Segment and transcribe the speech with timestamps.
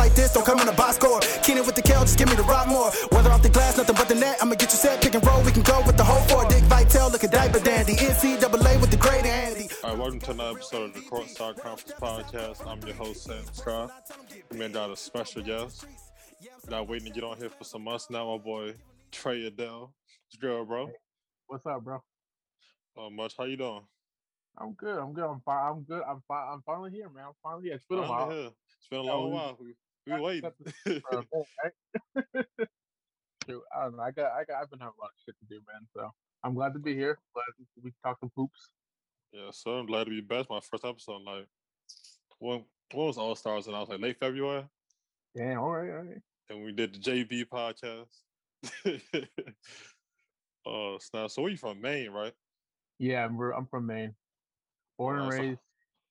[0.00, 1.20] like this, don't come in a box score.
[1.44, 2.90] Keenan with the Kel, just give me the rock more.
[3.12, 4.38] Weather off the glass, nothing but the net.
[4.40, 6.48] I'ma get you set, pick and roll, we can go with the whole four.
[6.48, 7.94] Dick Vitale, look at diaper dandy.
[7.96, 9.68] NCAA with the great Andy.
[9.84, 12.66] All right, welcome to another episode of the Courtside Conference Podcast.
[12.66, 13.90] I'm your host, Sam Scott.
[14.50, 15.84] We got a special guest.
[16.70, 18.74] Not waiting to get on here for some months now, my boy
[19.12, 19.92] Trey Adele.
[20.30, 20.90] What's good, bro?
[21.48, 21.96] What's up, bro?
[21.96, 23.34] Uh, Not much.
[23.36, 23.82] How you doing?
[24.56, 24.96] I'm good.
[24.98, 25.24] I'm good.
[25.24, 25.70] I'm fine.
[25.70, 26.02] I'm good.
[26.08, 26.46] I'm fine.
[26.52, 27.24] I'm finally here, man.
[27.28, 27.74] I'm finally here.
[27.74, 28.30] It's been a while.
[28.30, 28.50] here.
[28.78, 29.56] It's been a Yeah, long we- while.
[29.60, 29.74] We,
[30.06, 30.50] we I waiting.
[30.50, 31.46] accepted for a bit,
[32.36, 32.56] right?
[33.46, 34.02] Shoot, I don't know.
[34.02, 35.86] I got, I got, I've been having a lot of shit to do, man.
[35.94, 36.10] So
[36.44, 37.18] I'm glad to be here.
[37.34, 37.44] Glad
[37.82, 38.70] we can talk some hoops.
[39.32, 40.46] yeah, so I'm glad to be back.
[40.50, 41.46] My first episode, like,
[42.38, 43.66] when, when was All Stars?
[43.66, 44.64] And I was like late February.
[45.36, 45.58] Damn.
[45.58, 45.90] All right.
[45.90, 46.18] All right.
[46.48, 48.08] and we did the JB podcast.
[50.66, 51.30] uh, snap.
[51.30, 51.80] So where you from?
[51.80, 52.32] Maine, right?
[52.98, 54.14] Yeah, I'm, I'm from Maine.
[54.98, 55.58] Born and Uh, so- raised.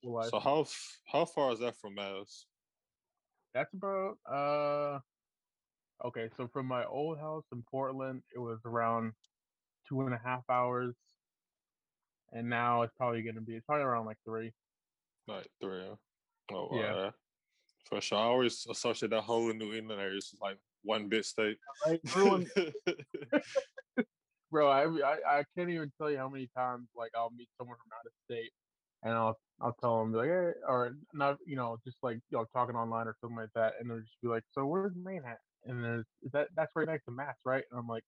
[0.04, 0.24] full.
[0.24, 0.66] So how
[1.12, 2.46] how far is that from Mass?
[3.54, 5.00] That's about uh.
[6.06, 9.12] Okay, so from my old house in Portland, it was around
[9.88, 10.96] two and a half hours,
[12.32, 14.54] and now it's probably gonna be it's probably around like three.
[15.28, 15.84] Like three.
[15.88, 15.96] huh?
[16.56, 17.12] Oh, Yeah.
[17.90, 18.20] For sure.
[18.20, 21.58] I always associate that whole New England area is like one big state.
[22.06, 22.48] Everyone,
[24.52, 27.78] bro, I, I I can't even tell you how many times like I'll meet someone
[27.78, 28.52] from out of state,
[29.04, 32.46] and I'll I'll tell them like, hey, or not, you know, just like you know,
[32.54, 35.40] talking online or something like that, and they'll just be like, so where's Maine at?
[35.66, 37.64] And there's is that that's right next to Mass, right?
[37.72, 38.04] And I'm like,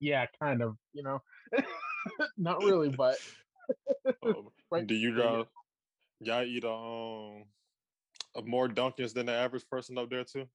[0.00, 1.22] yeah, kind of, you know,
[2.36, 3.18] not really, but
[4.22, 4.86] Um, right.
[4.86, 5.46] Do you guys
[6.20, 7.44] y'all eat um
[8.34, 10.46] uh, more Dunkins than the average person up there too?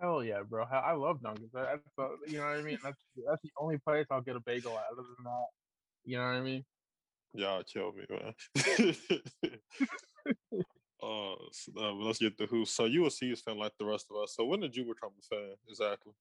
[0.00, 0.64] Hell yeah, bro.
[0.64, 1.50] I love Dunkins.
[1.52, 2.78] That's uh, you know what I mean.
[2.82, 4.86] That's that's the only place I'll get a bagel at.
[4.92, 5.46] Other than that,
[6.04, 6.64] you know what I mean.
[7.32, 8.34] Y'all kill me, man.
[11.02, 12.64] uh, so, uh, let's get the who.
[12.64, 14.34] So you a C's fan like the rest of us.
[14.36, 16.12] So when did you become a fan exactly?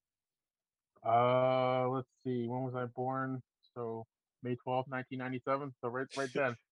[1.05, 2.47] Uh, let's see.
[2.47, 3.41] When was I born?
[3.73, 4.05] So
[4.43, 5.73] May twelfth, nineteen ninety seven.
[5.81, 6.55] So right, right then.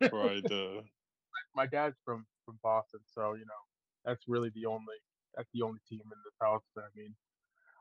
[0.00, 0.44] Right.
[0.50, 0.80] Uh,
[1.54, 3.62] My dad's from from Boston, so you know
[4.04, 4.96] that's really the only
[5.34, 6.62] that's the only team in this house.
[6.78, 7.14] I mean,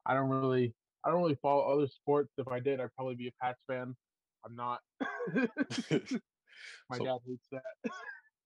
[0.05, 0.73] I don't really
[1.05, 2.33] I don't really follow other sports.
[2.37, 3.95] If I did, I'd probably be a Pats fan.
[4.45, 4.79] I'm not.
[6.89, 7.91] My So- dad hates that.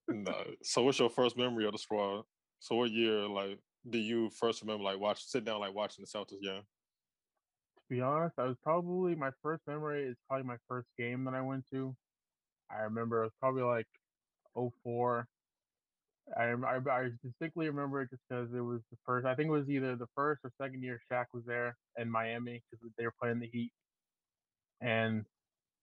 [0.08, 0.34] no.
[0.62, 2.22] So what's your first memory of the squad?
[2.58, 6.18] So what year like do you first remember like watch sit down like watching the
[6.18, 6.62] Celtics game?
[6.62, 11.34] To be honest, I was probably my first memory is probably my first game that
[11.34, 11.94] I went to.
[12.70, 13.86] I remember it was probably like
[14.54, 15.26] 04.
[16.38, 19.26] I, I, I distinctly remember it just because it was the first.
[19.26, 22.62] I think it was either the first or second year Shaq was there in Miami
[22.70, 23.72] because they were playing the Heat,
[24.80, 25.24] and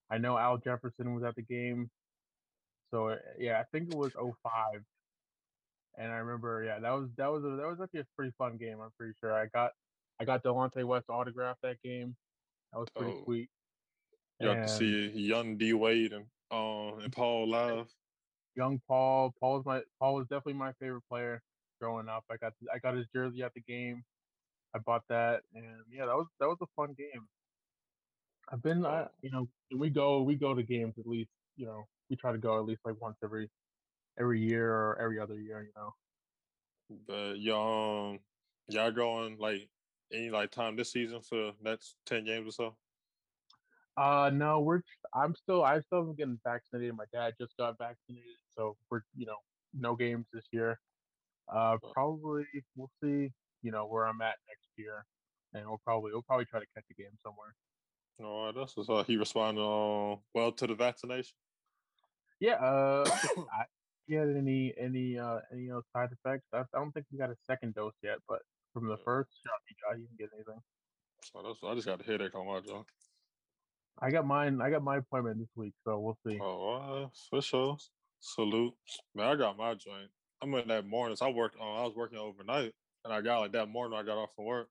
[0.09, 1.89] I know Al Jefferson was at the game.
[2.91, 4.83] So uh, yeah, I think it was 05.
[5.99, 8.57] And I remember, yeah, that was that was a, that was actually a pretty fun
[8.57, 8.79] game.
[8.79, 9.71] I'm pretty sure I got
[10.19, 12.15] I got Delonte West autograph that game.
[12.71, 13.23] That was pretty Oh.
[13.23, 13.49] sweet.
[14.39, 17.89] You got to see young D Wade and um and Paul live.
[18.55, 19.33] young Paul.
[19.39, 21.41] Paul was my Paul was definitely my favorite player
[21.81, 22.23] growing up.
[22.29, 24.03] I got I got his jersey at the game.
[24.75, 27.27] I bought that, and yeah, that was that was a fun game.
[28.49, 29.11] I've been, I, Oh.
[29.21, 32.37] you know, we go we go to games at least, you know, we try to
[32.37, 33.51] go at least like once every
[34.19, 35.93] every year or every other year, you know.
[36.89, 38.19] But y'all um
[38.69, 39.69] y'all going like
[40.11, 42.77] any like time this season for the next ten games or so?
[43.95, 44.81] Uh no, we're
[45.13, 46.95] I'm still I still haven't getting vaccinated.
[46.95, 49.37] My dad just got vaccinated, so we're you know
[49.73, 50.79] no games this year.
[51.47, 53.33] Uh, probably we'll see.
[53.63, 55.05] You know where I'm at next year,
[55.53, 57.55] and we'll probably we'll probably try to catch a game somewhere.
[58.19, 59.05] All right, that's what's up.
[59.05, 59.61] He responded
[60.33, 61.33] well to the vaccination.
[62.39, 62.55] Yeah.
[62.55, 63.05] Uh,
[63.53, 63.65] I
[64.07, 66.47] he had any any uh any side effects?
[66.53, 68.39] I, I don't think he got a second dose yet, but
[68.73, 69.03] from the Yeah.
[69.03, 70.61] first shot he got, he didn't get anything.
[71.31, 72.83] So that's I just got a headache on my jaw.
[73.99, 74.61] I got mine.
[74.61, 76.39] I got my appointment this week, so we'll see.
[76.41, 77.77] Oh, uh, for sure.
[78.19, 78.73] Salute.
[79.13, 80.09] Man, I got my joint.
[80.41, 81.15] I'm in that morning.
[81.17, 82.73] So I worked on I was working overnight
[83.03, 84.69] and I got like that morning I got off from work.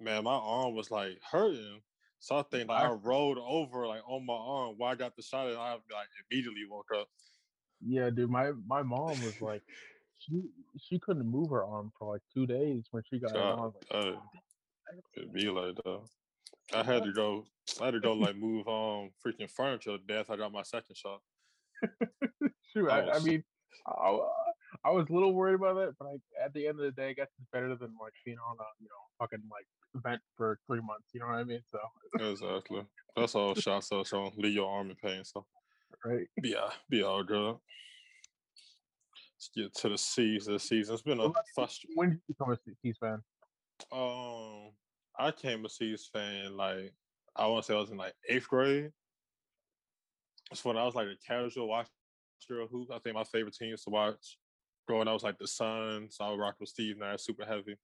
[0.00, 1.80] Man, my arm was like hurting.
[2.26, 5.22] So I think like, I rolled over like on my arm while I got the
[5.22, 7.06] shot and I like immediately woke up.
[7.80, 8.28] Yeah, dude.
[8.28, 9.62] My my mom was like,
[10.18, 10.42] she
[10.76, 13.36] she couldn't move her arm for like two days when she got it.
[13.36, 14.20] I God, was like, uh,
[15.16, 16.00] it'd be like that.
[16.74, 17.44] I had to go.
[17.80, 20.28] I had to go like move um freaking furniture to death.
[20.28, 21.20] I got my second shot.
[22.74, 22.90] shoot.
[22.90, 23.44] I, I was- mean,
[23.86, 24.18] I,
[24.84, 27.10] I was a little worried about it, but I, at the end of the day,
[27.10, 29.66] I guess it's better than like being on a you know fucking like
[30.02, 31.08] vent for three months.
[31.12, 31.62] You know what I mean?
[31.70, 31.78] So
[32.30, 32.82] Exactly.
[33.16, 34.06] That's all shots up.
[34.06, 35.24] So leave your arm in pain.
[35.24, 35.46] So
[36.04, 36.26] right.
[36.42, 37.56] Yeah, be all, good.
[39.54, 40.94] get to the C's this season.
[40.94, 41.96] It's been a frustrating.
[41.96, 43.22] When did you become a C's fan?
[43.92, 44.72] Um,
[45.18, 46.92] I came a C's fan like
[47.34, 48.90] I want to say I was in like eighth grade.
[50.50, 51.88] That's when I was like a casual watcher
[52.60, 52.88] of hoop.
[52.92, 54.38] I think my favorite teams to watch
[54.86, 56.16] growing up was like the Suns.
[56.20, 57.76] I would rock with Steve Nash, super heavy.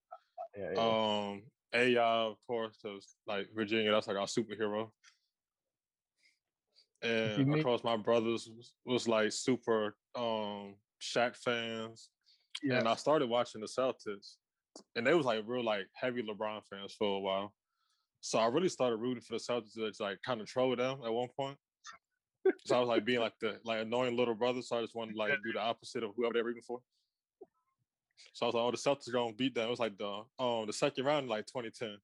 [0.56, 0.80] Yeah, yeah.
[0.80, 1.42] Um,
[1.74, 4.90] AI, of course, because like Virginia, that's like our superhero.
[7.02, 12.10] And of my brothers was, was like super um Shaq fans,
[12.62, 12.78] yeah.
[12.78, 14.36] and I started watching the Celtics,
[14.94, 17.52] and they was like real like heavy LeBron fans for a while.
[18.20, 21.12] So I really started rooting for the Celtics to like kind of troll them at
[21.12, 21.56] one point.
[22.66, 24.62] So I was like being like the like annoying little brother.
[24.62, 26.80] So I just wanted to like do the opposite of whoever they're rooting for.
[28.32, 29.66] So I was like, oh, the Celtics gonna beat them.
[29.66, 31.98] It was like the um the second round in like 2010.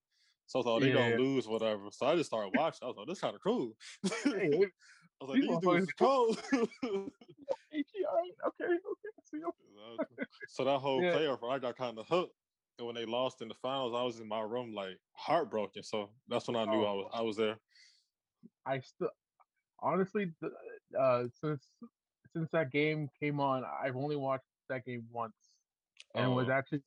[0.46, 0.94] So I was like, oh, they Yeah.
[0.94, 1.90] gonna lose, whatever.
[1.90, 2.84] So I just started watching.
[2.84, 3.76] I was like, this kind of cool.
[4.24, 4.50] Hey,
[5.20, 6.38] I was like, these these dudes is cold.
[7.72, 10.22] AG, all right, okay, okay.
[10.48, 11.14] So that whole Yeah.
[11.14, 12.34] playoff, I got kind of hooked.
[12.78, 15.82] And when they lost in the finals, I was in my room like heartbroken.
[15.82, 16.96] So that's when I knew I Oh.
[16.96, 17.58] was I was there.
[18.64, 19.10] I still,
[19.80, 20.32] honestly,
[20.98, 21.72] uh, since
[22.32, 25.47] since that game came on, I've only watched that game once,
[26.18, 26.52] and it was Oh.
[26.52, 26.82] actually,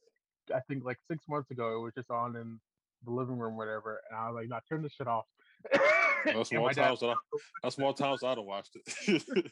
[0.53, 1.75] I think, like six months ago.
[1.77, 2.59] It was just on in
[3.03, 5.25] the living room, whatever, and I was like, "Nah, turn this shit off."
[6.25, 7.15] That's And more my dad- times that I,
[7.63, 9.51] that's more times I don't watched it.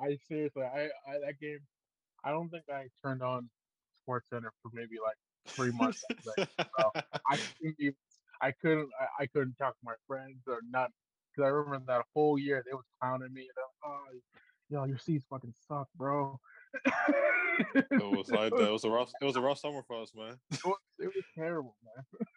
[0.00, 1.58] I seriously, I, I that game,
[2.24, 3.50] I don't think I turned on
[3.98, 5.16] Sports Center for maybe like
[5.48, 6.02] three months.
[6.36, 6.48] that.
[7.28, 7.94] I couldn't even,
[8.40, 10.90] I couldn't, I, I couldn't talk to my friends or not,
[11.34, 13.42] because I remember that whole year they was clowning me.
[13.42, 14.04] You know, oh,
[14.70, 16.38] yo, your seats fucking suck, bro.
[17.74, 18.68] it was like that.
[18.68, 19.10] It was a rough.
[19.20, 20.36] It was a rough summer for us, man.
[20.52, 22.04] It was, it was terrible, man.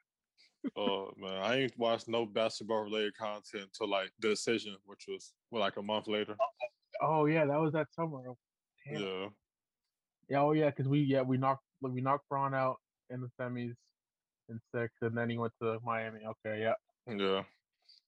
[0.77, 5.33] Oh man, I ain't watched no basketball related content until like the decision, which was
[5.51, 6.37] well, like a month later.
[7.01, 8.21] Oh yeah, that was that summer.
[8.89, 9.01] Damn.
[9.01, 9.27] Yeah,
[10.29, 12.77] Yeah, oh yeah, because we yeah we knocked like, we knocked Bron out
[13.09, 13.75] in the semis
[14.49, 16.21] in six, and then he went to Miami.
[16.25, 16.73] Okay, yeah.
[17.07, 17.43] yeah.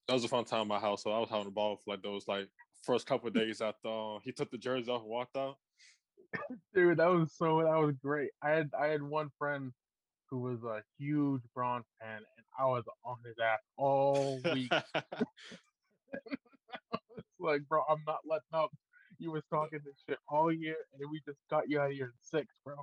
[0.08, 1.02] That was a fun time in my house.
[1.02, 2.48] So I was having a ball for like those like
[2.84, 5.56] first couple of days after uh, he took the jersey off and walked out.
[6.74, 8.30] Dude, that was so that was great.
[8.42, 9.72] I had I had one friend
[10.30, 14.72] who was a huge Bron fan, and I was on his ass all week.
[14.94, 15.26] it's
[17.40, 18.70] like, bro, I'm not letting up.
[19.18, 22.06] You was talking this shit all year, and we just got you out of here
[22.06, 22.76] in six, bro.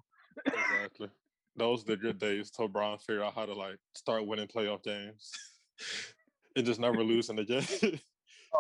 [0.45, 1.09] exactly.
[1.55, 5.31] Those the good days till Brian figured out how to like start winning playoff games.
[6.55, 7.65] and just never losing again.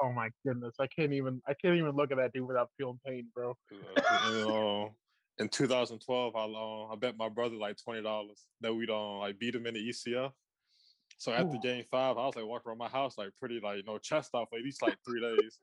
[0.01, 2.99] Oh my goodness, I can't even I can't even look at that dude without feeling
[3.05, 3.55] pain, bro.
[3.71, 4.89] uh,
[5.39, 9.39] in 2012, I uh, I bet my brother like twenty dollars that we'd um like
[9.39, 10.31] beat him in the ECF.
[11.17, 11.61] So after Ooh.
[11.61, 14.31] game five, I was like walking around my house like pretty like you know chest
[14.33, 15.59] off for at least like three days.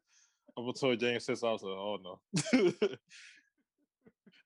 [0.59, 2.19] Up until game six, I was like, oh no.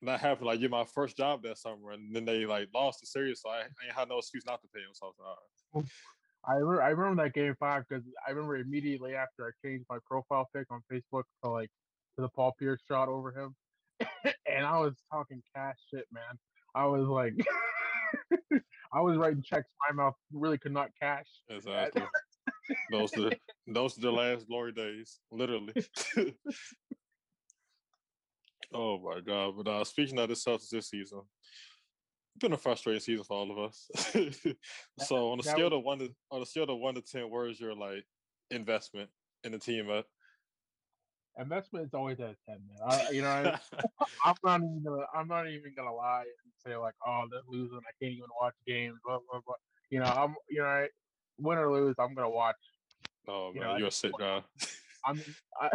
[0.04, 3.00] and that happened like get my first job that summer, and then they like lost
[3.00, 4.90] the series, so I, I ain't had no excuse not to pay him.
[4.92, 5.90] So I was like, all right.
[6.46, 9.98] I re- I remember that game five because I remember immediately after I changed my
[10.06, 11.70] profile pic on Facebook to like
[12.16, 13.54] to the Paul Pierce shot over him,
[14.46, 16.38] and I was talking cash shit, man.
[16.74, 17.34] I was like,
[18.92, 21.26] I was writing checks my mouth really could not cash.
[21.48, 22.02] Exactly.
[22.90, 23.32] those are
[23.66, 25.72] those are the last glory days, literally.
[28.72, 29.54] oh my god!
[29.56, 31.22] But uh, speaking of the Celtics this season,
[32.40, 33.90] been a frustrating season for all of us.
[34.98, 37.46] so on a scale of one to on a scale of one to ten, where
[37.46, 38.04] is your like
[38.50, 39.10] investment
[39.44, 40.04] in the team at?
[41.38, 42.78] Investment is always at a ten, man.
[42.86, 43.58] I, you know, I,
[44.24, 47.78] I'm not even gonna I'm not even gonna lie and say like, oh, they're losing.
[47.78, 48.96] I can't even watch games.
[49.04, 49.54] Blah blah blah.
[49.90, 50.88] You know, I'm you know, I,
[51.38, 52.56] win or lose, I'm gonna watch.
[53.28, 54.42] oh You man, know, you're a sick guy.
[55.06, 55.70] I'm in, I,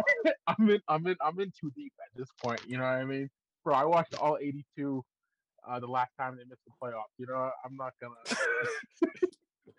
[0.46, 2.60] I'm in I'm in I'm in too deep at this point.
[2.66, 3.30] You know what I mean,
[3.64, 3.74] bro?
[3.74, 5.04] I watched all 82
[5.70, 7.14] uh, the last time they missed the playoffs.
[7.18, 8.38] You know, I'm not gonna.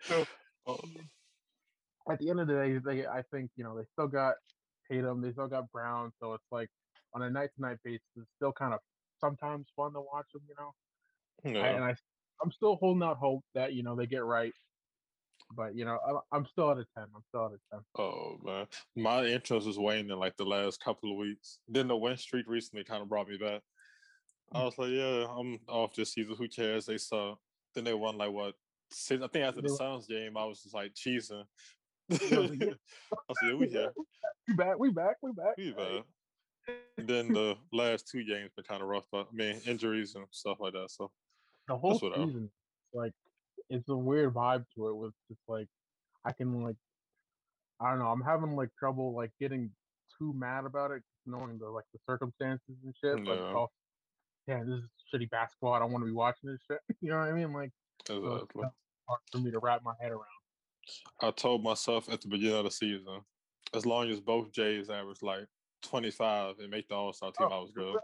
[0.02, 0.24] so
[0.66, 0.78] Oh,
[2.10, 4.34] at the end of the day, they I think you know they still got
[4.90, 6.68] Tatum, they still got Brown, so it's like
[7.14, 8.80] on a night to night basis, it's still kind of
[9.20, 10.42] sometimes fun to watch them.
[10.48, 11.94] You know, I, and I
[12.42, 14.52] I'm still holding out hope that you know they get right.
[15.54, 17.06] But you know, I, I'm still at a ten.
[17.14, 17.80] I'm still at a ten.
[17.98, 21.58] Oh man, my interest was waning like the last couple of weeks.
[21.68, 23.62] Then the win streak recently kind of brought me back.
[24.54, 26.36] I was like, yeah, I'm off this season.
[26.36, 26.86] Who cares?
[26.86, 27.38] They suck.
[27.74, 28.54] Then they won like what?
[28.90, 31.44] Six, I think after the Suns game, I was just like cheesing.
[32.10, 32.66] I was like, yeah.
[33.28, 33.92] was like, yeah, we here,
[34.48, 34.78] We back.
[34.78, 35.16] We back.
[35.22, 35.54] We back.
[35.56, 36.04] we back.
[36.98, 40.26] And then the last two games been kind of rough, but I mean injuries and
[40.30, 40.90] stuff like that.
[40.90, 41.10] So
[41.68, 42.50] the whole what I- season,
[42.92, 43.12] like,
[43.70, 44.96] it's a weird vibe to it.
[44.96, 45.68] With just like,
[46.24, 46.76] I can like,
[47.80, 48.08] I don't know.
[48.08, 49.70] I'm having like trouble like getting
[50.18, 53.24] too mad about it, knowing the like the circumstances and shit.
[53.24, 53.54] But it's
[54.46, 54.60] Yeah.
[54.64, 55.72] this is shitty basketball.
[55.74, 56.80] I don't want to be watching this shit.
[57.00, 57.52] You know what I mean?
[57.52, 57.70] Like,
[58.06, 58.52] so it's
[59.08, 60.22] hard for me to wrap my head around.
[61.20, 63.20] I told myself at the beginning of the season,
[63.74, 65.46] as long as both Jays average like
[65.82, 67.96] 25 and make the All Star team, Oh, I was good.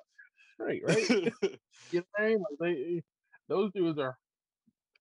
[0.59, 1.11] Right, right.
[1.91, 2.39] you know what I mean?
[2.39, 3.01] Like they, eh,
[3.49, 4.17] those dudes are.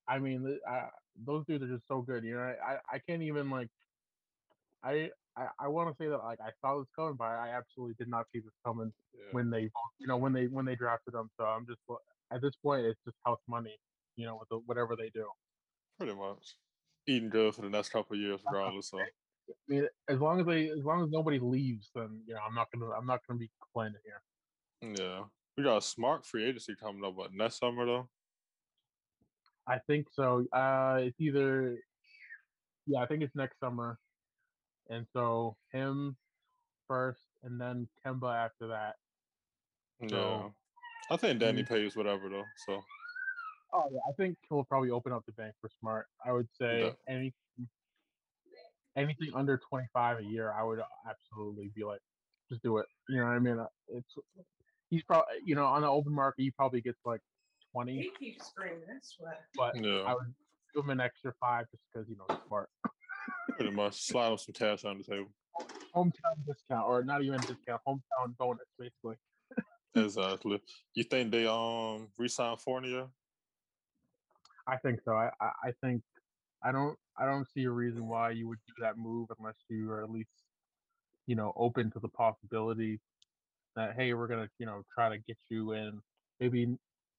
[0.07, 0.85] I mean, I,
[1.25, 2.23] those dudes are just so good.
[2.23, 3.69] You know, I, I can't even like.
[4.83, 7.95] I, I, I want to say that like I saw this coming, but I absolutely
[7.99, 9.21] did not see this coming Yeah.
[9.31, 11.29] when they, you know, when they when they drafted them.
[11.37, 11.79] So I'm just
[12.31, 13.77] at this point, it's just house money.
[14.15, 15.27] You know, with the, whatever they do.
[15.99, 16.55] Pretty much.
[17.07, 18.89] Eating good for the next couple of years, regardless.
[18.89, 19.03] So I
[19.67, 22.67] mean, as long as they, as long as nobody leaves, then you know, I'm not
[22.73, 24.95] gonna, I'm not gonna be complaining here.
[24.99, 25.23] yeah,
[25.55, 28.09] we got a smart free agency coming up, but next summer though.
[29.67, 30.45] I think so.
[30.53, 31.77] Uh, it's either,
[32.85, 33.99] yeah, I think it's next summer,
[34.89, 36.15] and so him
[36.87, 38.95] first, and then Kemba after that.
[40.01, 40.53] Yeah, So,
[41.09, 42.45] I think Danny mean- pays whatever though.
[42.65, 42.81] So
[43.73, 46.07] Oh yeah, I think he'll probably open up the bank for Smart.
[46.25, 46.93] I would say Yeah.
[47.13, 47.33] any
[48.95, 52.01] anything under twenty five a year, I would absolutely be like,
[52.49, 52.85] just do it.
[53.09, 53.59] You know what I mean?
[53.59, 54.15] Uh, It's
[54.89, 57.21] he's probably you know on the open market he probably gets like
[57.71, 58.83] twenty, He keeps screaming.
[58.87, 59.41] That's what.
[59.55, 60.33] but yeah, I would
[60.73, 62.69] give him an extra five just because you know Smart.
[63.57, 65.31] Pretty much slide him some cash on the table.
[65.95, 69.15] Hometown discount or not even discount, hometown bonus basically.
[69.95, 70.61] Exactly.
[70.93, 73.07] You think they um resign Fournier?
[74.67, 75.13] I think so.
[75.13, 76.03] I, I I think
[76.63, 79.89] I don't I don't see a reason why you would do that move unless you
[79.91, 80.29] are at least
[81.25, 82.99] you know open to the possibility
[83.75, 85.99] that hey we're gonna you know try to get you in
[86.39, 86.77] maybe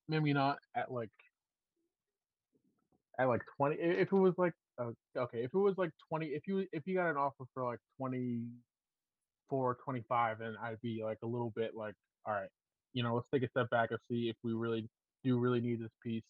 [0.08, 1.10] maybe not at like
[3.18, 6.46] at like 20 if it was like uh, okay if it was like 20 if
[6.46, 11.26] you if you got an offer for like 24 25 then i'd be like a
[11.26, 11.94] little bit like
[12.26, 12.48] all right
[12.92, 14.88] you know let's take a step back and see if we really
[15.24, 16.22] do really need this piece.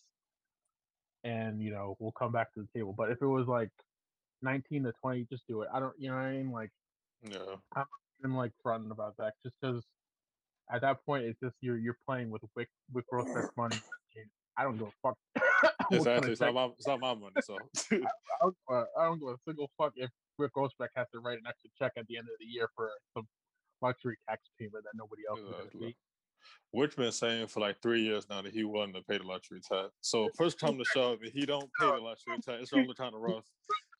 [1.25, 2.95] And you know we'll come back to the table.
[2.97, 3.71] But if it was like
[4.43, 5.69] 19 to 20 just do it.
[5.73, 6.53] I don't you know what i mean?
[6.53, 6.71] Like
[7.29, 7.57] Yeah,
[8.25, 9.83] I'm like fronting about that just because
[10.73, 13.77] at that point it's just you're you're playing with Wyc Wyc Grousbeck's money.
[14.57, 15.75] I don't give a fuck.
[15.91, 16.33] Exactly.
[16.33, 17.35] It's not my it's not my money.
[17.43, 17.57] So
[17.93, 17.99] I
[18.43, 21.45] don't, uh, I don't give a single fuck if Wyc Grousbeck has to write an
[21.49, 23.27] extra check at the end of the year for some
[23.83, 25.95] luxury tax payment that nobody else is going to.
[26.71, 29.61] Which been saying for like three years now that he wasn't to pay the luxury
[29.61, 29.89] tax.
[30.01, 33.15] So first come to shove, if he don't pay the luxury tax, it's only kind
[33.15, 33.45] of rough.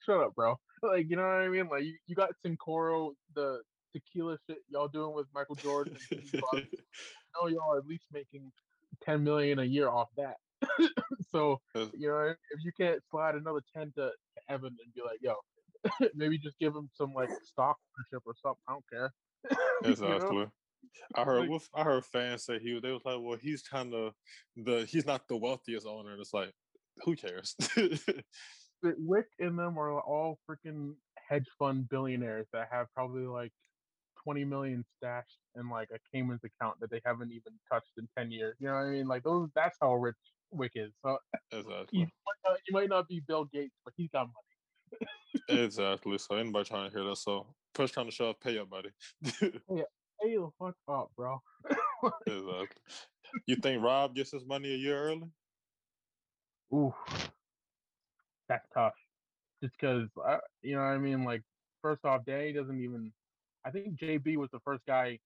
[0.05, 0.57] Shut up, bro.
[0.83, 1.69] Like you know what I mean?
[1.69, 3.61] Like you, you got Cincoro, the
[3.93, 5.97] tequila shit y'all doing with Michael Jordan.
[6.11, 6.61] And I
[7.43, 8.53] know y'all are at least making
[9.03, 10.37] ten million a year off that.
[11.31, 15.19] so you know, if you can't slide another ten to, to Evan and be like,
[15.21, 15.35] yo,
[16.15, 18.63] maybe just give him some like stock ownership or something.
[18.69, 19.13] I don't care.
[19.85, 19.91] You know?
[19.91, 20.47] Exactly.
[21.15, 23.95] I heard Like- I heard fans say he was- they was like, well, he's kind
[23.95, 24.15] of
[24.57, 26.53] the he's not the wealthiest owner, and it's like,
[27.05, 27.55] who cares?
[28.81, 30.95] But Wyc and them are all freaking
[31.29, 33.53] hedge fund billionaires that have probably like
[34.23, 38.31] twenty million stashed in like a Cayman's account that they haven't even touched in ten
[38.31, 38.57] years.
[38.61, 39.09] You know what I mean?
[39.09, 39.49] Like those.
[39.55, 40.17] That's how rich
[40.55, 40.93] Wyc is.
[41.05, 41.19] So
[41.53, 41.87] exactly.
[41.91, 45.09] he might not, he might not be Bill Gates, but he's got money.
[45.65, 46.19] exactly.
[46.19, 48.91] So anybody trying to hear that, so push to shove, pay up, buddy.
[50.21, 51.41] Hey, the fuck up, bro.
[52.27, 52.83] exactly.
[53.47, 55.29] You think Rob gets his money a year early?
[56.75, 56.93] Ooh,
[58.49, 58.95] that's tough.
[59.63, 61.25] Just because, uh, you know what I mean?
[61.25, 61.43] Like,
[61.83, 63.13] first off, Danny doesn't even.
[63.65, 65.19] I think JB was the first guy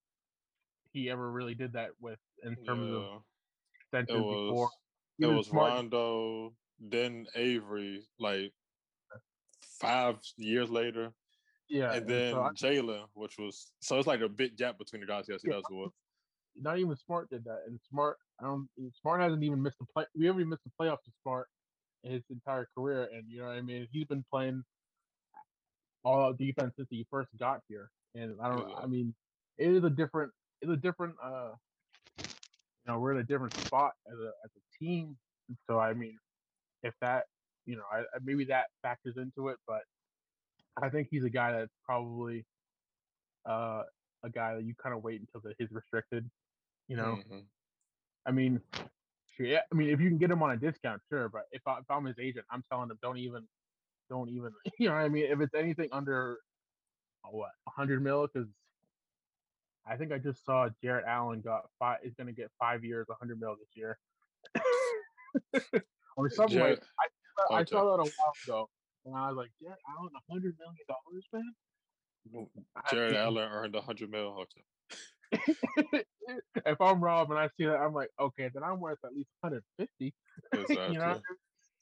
[0.93, 3.17] he ever really did that with in terms of Yeah.
[3.17, 4.71] It extensions before.
[5.19, 8.53] It was Rondo, then Avery, like
[9.81, 11.13] five years later,
[11.69, 15.07] Yeah, and then so Jaylen, which was so it's like a big gap between the
[15.07, 15.27] guys.
[15.29, 15.61] Yes, he Yeah.
[15.61, 15.65] does
[16.57, 18.69] not even Smart did that, and Smart, I don't.
[19.01, 20.05] Smart hasn't even missed the play.
[20.15, 21.49] We haven't even missed the playoffs to Smart
[22.05, 23.89] in his entire career, and you know what I mean.
[23.93, 24.63] He's been playing
[26.05, 28.75] all out defense since he first got here, and I don't.
[28.77, 29.15] I mean,
[29.59, 30.33] it is a different.
[30.61, 31.15] It's a different.
[31.23, 31.53] uh
[32.19, 35.95] You know, we're in a different spot as a as a team, and so I
[35.95, 36.19] mean,
[36.83, 37.27] if that,
[37.67, 39.83] you know, I, maybe that factors into it, but
[40.83, 42.47] I think he's a guy that's probably
[43.47, 43.85] uh
[44.25, 46.31] a guy that you kind of wait until the, his restricted.
[46.89, 47.49] You know, Mhm.
[48.27, 48.63] I mean,
[49.27, 49.63] sure, yeah.
[49.73, 51.29] I mean, if you can get him on a discount, sure.
[51.29, 53.49] But if, I, if I'm his agent, I'm telling him don't even,
[54.11, 54.53] don't even.
[54.79, 55.27] You know what I mean?
[55.27, 56.41] If it's anything under
[57.25, 58.49] uh, what 100 mil, because
[59.87, 63.09] I think I just saw Jarrett Allen got five is going to get five years,
[63.09, 63.99] 100 mil this year.
[66.17, 66.85] or something Jarrett-
[67.51, 68.69] I, I saw that a while ago,
[69.05, 71.55] and I was like, Jarrett Allen, 100 million dollars, man.
[72.91, 74.47] Jarrett Allen earned a hundred mil.
[76.65, 79.31] If I'm Rob and I see that, I'm like, okay, then I'm worth at least
[79.41, 80.15] 150.
[80.53, 80.87] Exactly.
[80.93, 81.21] you know,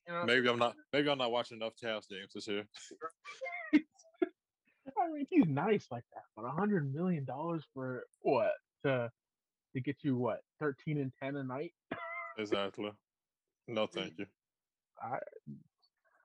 [0.06, 0.24] you know.
[0.24, 0.74] Maybe I'm not.
[0.92, 2.64] Maybe I'm not watching enough Cavs games this year.
[3.74, 8.52] I mean, he's nice like that, but a hundred million dollars for what
[8.84, 9.10] to
[9.74, 11.72] to get you what 13 and 10 a night?
[12.40, 12.90] Exactly.
[13.68, 14.26] No, thank you.
[15.00, 15.18] I,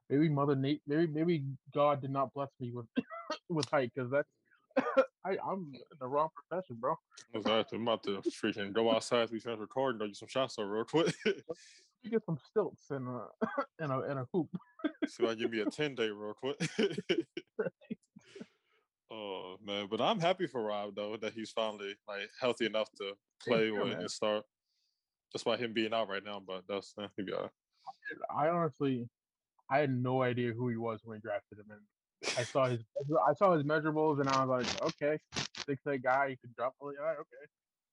[0.10, 1.44] maybe Mother Nate, maybe maybe
[1.74, 2.86] God did not bless me with
[3.50, 4.30] with height because that's
[5.26, 6.96] I I'm in the wrong profession, bro.
[7.34, 7.78] Exactly.
[7.78, 9.30] I'm about to freaking go outside.
[9.32, 10.00] We finish recording.
[10.00, 11.14] Go get some shots over real quick.
[12.04, 13.26] You get some stilts and a
[13.80, 14.50] and a and a hoop.
[15.02, 16.58] If I give me a 10 day real quick.
[19.12, 23.14] oh man, but I'm happy for Rob though that he's finally like healthy enough to
[23.42, 24.02] play here, with man.
[24.02, 24.44] and start.
[25.34, 27.52] Despite him being out right now, but that's uh, be all right.
[28.36, 29.08] I honestly,
[29.70, 32.82] I had no idea who he was when we drafted him, and I saw his
[33.28, 35.18] I saw his measurables, and I was like, okay,
[35.66, 36.74] six eight guy, he could drop.
[36.80, 37.46] All right, okay,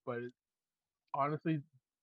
[0.05, 0.19] but
[1.13, 1.59] honestly,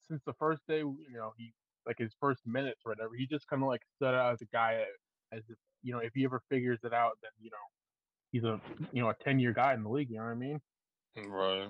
[0.09, 1.53] since the first day, you know, he
[1.87, 4.47] like his first minutes or whatever, he just kind of like stood out as a
[4.47, 4.85] guy
[5.33, 7.57] as if you know if he ever figures it out, then you know
[8.33, 8.61] he's a
[8.93, 10.11] you know a ten year guy in the league.
[10.11, 10.61] You know what I mean?
[11.17, 11.69] Right.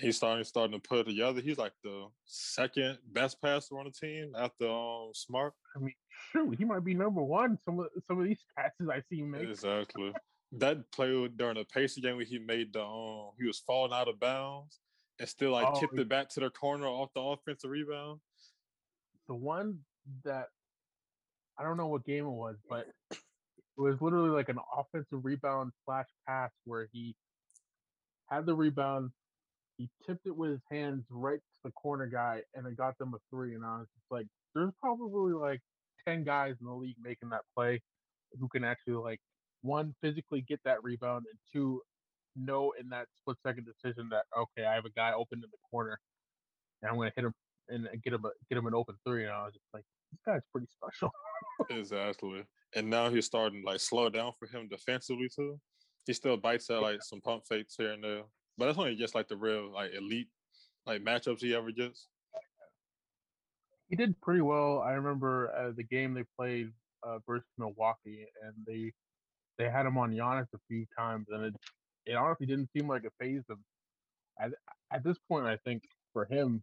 [0.00, 1.40] He's starting starting to put it together.
[1.40, 5.52] He's like the second best passer on the team after um Smart.
[5.76, 5.94] I mean,
[6.32, 7.58] shoot, he might be number one.
[7.64, 9.42] Some of some of these passes I see him make.
[9.48, 10.12] Exactly.
[10.52, 14.08] that play during the Pacer game where he made the um he was falling out
[14.08, 14.80] of bounds
[15.18, 18.20] and still like Oh, tipped it back to the corner off the offensive rebound.
[19.28, 19.78] the one
[20.24, 20.46] that
[21.58, 23.18] I don't know what game it was, but it
[23.76, 27.14] was literally like an offensive rebound slash pass where he
[28.30, 29.10] had the rebound,
[29.78, 33.14] he tipped it with his hands right to the corner guy, and it got them
[33.14, 33.54] a three.
[33.54, 35.60] And I was just like, there's probably like
[36.06, 37.80] ten guys in the league making that play
[38.38, 39.20] who can actually like
[39.62, 41.80] one physically get that rebound and two
[42.34, 45.58] know in that split second decision that okay, I have a guy open in the
[45.70, 45.98] corner
[46.82, 47.34] and I'm gonna hit him
[47.68, 49.24] and get him a, get him an open three.
[49.24, 51.10] And I was just like, this guy's pretty special.
[51.70, 52.44] Exactly.
[52.74, 55.58] And now he's starting like slow down for him defensively too.
[56.06, 58.22] He still bites at like some pump fakes here and there.
[58.58, 60.30] But that's only just like the real like elite
[60.86, 62.08] like matchups he ever gets.
[63.88, 64.80] he did pretty well.
[64.80, 68.92] I remember uh, the game they played uh, versus Milwaukee, and they
[69.58, 71.54] they had him on Giannis a few times, and it
[72.06, 73.64] it honestly didn't seem like it phased him.
[74.40, 74.52] At
[74.92, 76.62] at this point, I think for him,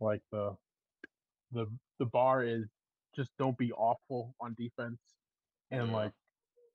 [0.00, 0.56] like the
[1.52, 1.66] the
[1.98, 2.66] the bar is
[3.16, 5.00] just don't be awful on defense,
[5.70, 5.92] and Yeah.
[5.92, 6.12] like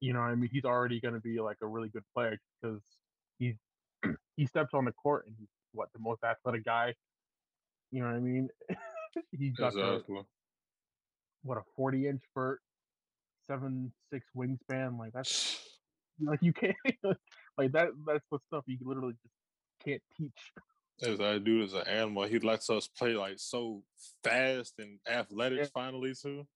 [0.02, 2.39] you know, what I mean, he's already going to be like a really good player
[2.62, 2.82] because
[3.39, 3.56] he's
[4.35, 6.93] he steps on the court and he's what the most athletic guy.
[7.91, 8.49] You know what I mean?
[9.31, 10.01] he's got the,
[11.43, 12.59] what a 40 inch vert,
[13.45, 14.97] seven six wingspan.
[14.97, 15.59] Like that's
[16.21, 16.75] like you can't
[17.57, 17.89] like that.
[18.05, 19.35] That's the stuff you literally just
[19.85, 20.53] can't teach.
[21.01, 22.23] As that dude is an animal.
[22.23, 23.83] He lets us play like so
[24.23, 25.65] fast and athletic Yeah.
[25.73, 26.47] finally too.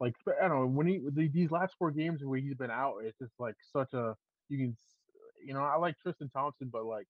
[0.00, 3.18] Like I don't know when he these last four games where he's been out, it's
[3.18, 4.14] just like such a
[4.48, 4.76] you can
[5.44, 7.06] you know I like Tristan Thompson, but like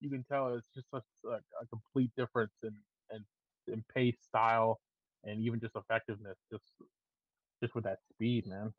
[0.00, 2.74] you can tell it's just such a, a complete difference in
[3.10, 3.24] and
[3.66, 4.80] in pace, style,
[5.24, 6.36] and even just effectiveness.
[6.50, 6.64] Just
[7.62, 8.72] just with that speed, man.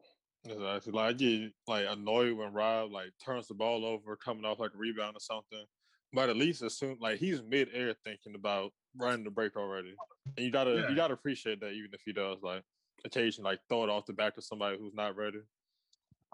[0.45, 0.91] Exactly.
[0.91, 4.73] Like I get like annoyed when Rob like turns the ball over coming off like
[4.75, 5.65] a rebound or something.
[6.13, 9.95] But at least assume like he's mid air thinking about running the break already.
[10.37, 10.89] And you gotta Yeah.
[10.89, 12.63] you gotta appreciate that even if he does like
[13.03, 15.39] occasionally like throw it off the back to somebody who's not ready.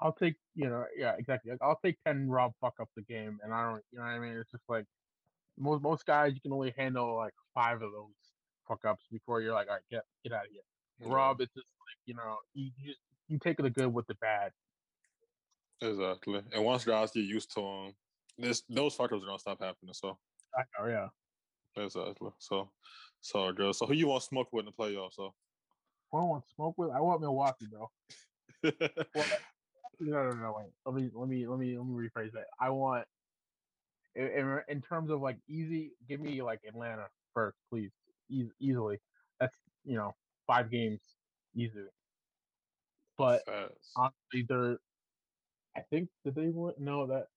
[0.02, 1.52] I'll take, you know, yeah, exactly.
[1.52, 4.12] Like, I'll take ten Rob fuck up the game, and I don't, you know what
[4.12, 4.36] I mean.
[4.38, 4.86] It's just like
[5.58, 8.10] most most guys, you can only handle like five of those
[8.68, 11.12] fuck ups before you're like, all right, get get out of here.
[11.12, 14.16] Rob, it's just like you know, you, you just you take the good with the
[14.16, 14.52] bad.
[15.82, 16.42] Exactly.
[16.54, 17.94] And once guys get used to them,
[18.38, 19.94] this those fuckers are gonna stop happening.
[19.94, 20.18] So
[20.56, 21.84] I know, yeah.
[21.84, 22.30] exactly.
[22.40, 22.70] So
[23.22, 23.76] so good.
[23.76, 25.14] So who you want to smoke with in the playoffs?
[25.14, 25.34] So
[26.14, 26.92] I don't want smoke with.
[26.92, 27.90] I want Milwaukee, bro.
[29.16, 29.26] Well,
[30.02, 30.72] no, no, no, wait.
[30.86, 32.46] Let me, let me, let me, let me rephrase that.
[32.60, 33.06] I want,
[34.16, 37.92] in, in, terms of like easy, give me like Atlanta first, please,
[38.30, 38.98] e- easily.
[39.40, 40.14] That's you know
[40.48, 41.00] five games
[41.56, 41.86] easily.
[43.18, 43.92] But Facts.
[43.96, 44.78] honestly, they're.
[45.76, 46.74] I think did they win?
[46.78, 47.28] No, that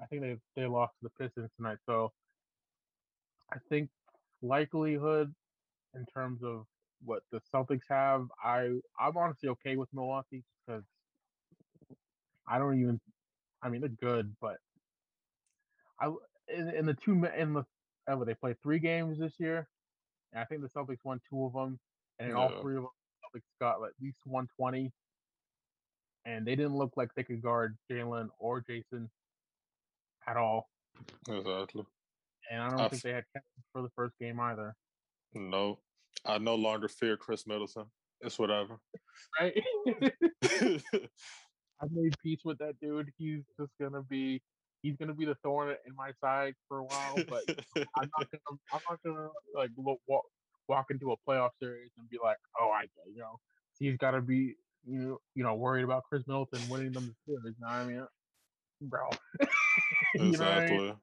[0.00, 1.78] I think they they lost to the Pistons tonight.
[1.86, 2.12] So
[3.52, 3.88] I think
[4.42, 5.34] likelihood
[5.94, 6.66] in terms of
[7.04, 10.84] what the Celtics have, I I'm honestly okay with Milwaukee because
[12.50, 13.00] I don't even.
[13.62, 14.56] I mean, they're good, but
[16.00, 16.12] I
[16.48, 17.64] in, in the two in the
[18.08, 19.68] ever they played three games this year,
[20.32, 21.78] and I think the Celtics won two of them,
[22.18, 22.90] and in all three of them,
[23.32, 24.92] the Celtics got at least 120
[26.24, 29.08] and they didn't look like they could guard Jaylen or Jayson
[30.26, 30.68] at all.
[31.28, 31.84] Exactly.
[32.50, 33.24] and I don't I think f- they had
[33.72, 34.74] for the first game either.
[35.34, 35.78] No,
[36.26, 37.86] I no longer fear Khris Middleton.
[38.20, 38.78] It's whatever.
[39.40, 39.62] Right?
[41.82, 43.10] I've made peace with that dude.
[43.18, 44.42] He's just gonna be
[44.82, 47.42] he's gonna be the thorn in my side for a while, but
[47.96, 50.24] I'm not gonna I'm not gonna like lo- walk
[50.68, 53.38] walk into a playoff series and be like, oh, I you know
[53.78, 54.54] he's got to be
[54.86, 57.54] you know you know worried about Khris Middleton winning them the series.
[57.58, 58.06] You know I mean,
[58.82, 59.08] bro?
[59.40, 59.48] you
[60.14, 60.28] I mean?
[60.28, 60.94] exactly.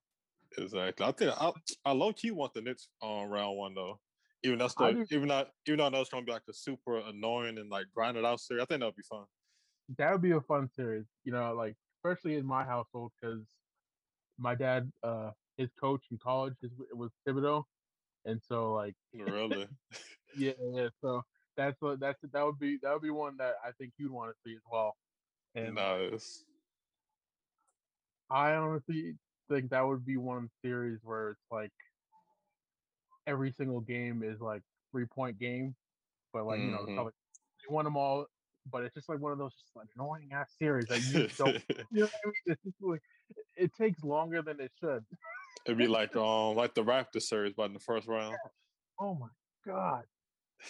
[0.57, 1.05] Exactly.
[1.05, 1.51] I think I,
[1.85, 3.99] I low key want the Knicks on round one though.
[4.43, 6.99] Even that's the even though even though I know it's gonna be like a super
[6.99, 8.63] annoying and like grinded out series.
[8.63, 9.25] I think that'll be fun.
[9.89, 11.05] That would be a fun series.
[11.23, 13.45] You know, like especially in my household because
[14.37, 17.63] my dad, uh, his coach in college is, it was Thibodeau,
[18.25, 19.67] and so like Really.
[20.33, 20.89] yeah, yeah.
[21.01, 21.23] So
[21.55, 24.33] that's what that's that would be that would be one that I think you'd want
[24.35, 24.95] to see as well.
[25.55, 26.45] And nice.
[28.29, 29.17] I honestly
[29.49, 31.71] think that would be one series where it's like
[33.25, 35.75] every single game is like three point game,
[36.33, 36.95] but like you know Mhm.
[36.95, 37.13] not
[37.59, 38.27] they won them all,
[38.71, 41.63] but it's just like one of those just like annoying ass series that you don't.
[41.91, 42.33] You know what I mean?
[42.47, 43.01] It's just like
[43.55, 45.03] it takes longer than it should.
[45.65, 48.35] It'd be like um like the Raptor series, but in the first round.
[48.99, 49.27] Oh my
[49.65, 50.03] god,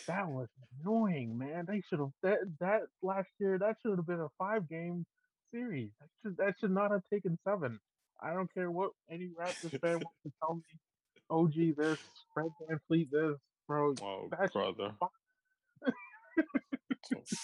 [0.07, 0.47] that was
[0.81, 1.65] annoying, man.
[1.67, 3.57] They should have that that last year.
[3.57, 5.05] That should have been a five game
[5.53, 5.89] series.
[5.99, 7.79] That should that should not have taken seven.
[8.21, 10.61] I don't care what any Raptors fan wants to tell me.
[11.29, 11.99] OG this,
[12.33, 13.93] Fred VanVleet this, bro.
[14.01, 14.93] Oh brother.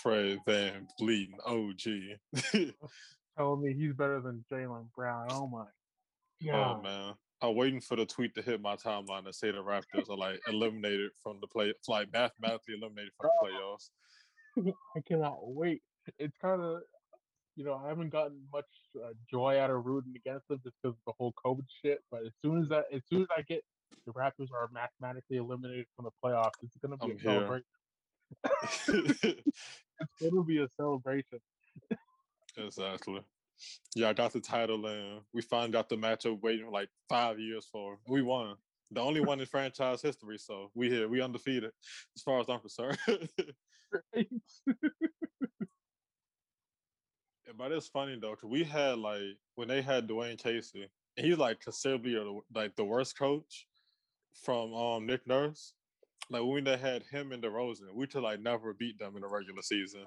[0.02, 2.72] Fred Van Vliet, OG.
[3.38, 5.28] telling me he's better than Jaylen Brown.
[5.32, 5.66] Oh my
[6.54, 7.14] oh man.
[7.42, 10.40] I'm waiting for the tweet to hit my timeline and say the Raptors are like
[10.48, 14.72] eliminated from the play like mathematically eliminated from the playoffs.
[14.96, 15.82] I cannot wait.
[16.20, 16.82] It's kind of,
[17.58, 20.96] you know, I haven't gotten much uh, joy out of rooting against them just because
[20.96, 22.00] of the whole COVID shit.
[22.10, 23.62] But as soon as that, as soon as I get
[24.06, 27.66] the Raptors are mathematically eliminated from the playoffs, it's gonna be I'm a celebration.
[30.22, 31.40] Gonna be a celebration.
[32.58, 33.22] exactly.
[33.96, 37.68] Yeah, I got the title and we finally got the matchup waiting like five years
[37.72, 37.98] for.
[38.08, 38.56] We won.
[38.92, 40.38] The only one in franchise history.
[40.38, 41.08] So we here.
[41.08, 41.72] We undefeated
[42.16, 42.98] as far as I'm concerned.
[44.16, 44.24] Yeah,
[47.58, 51.38] but it's funny though, because we had like when they had Dwane Casey, and he's
[51.38, 52.18] like considerably
[52.54, 53.68] like the worst coach
[54.44, 55.74] from um Nick Nurse.
[56.30, 59.28] Like when they had him and DeRozan, we could like never beat them in the
[59.28, 60.06] regular season.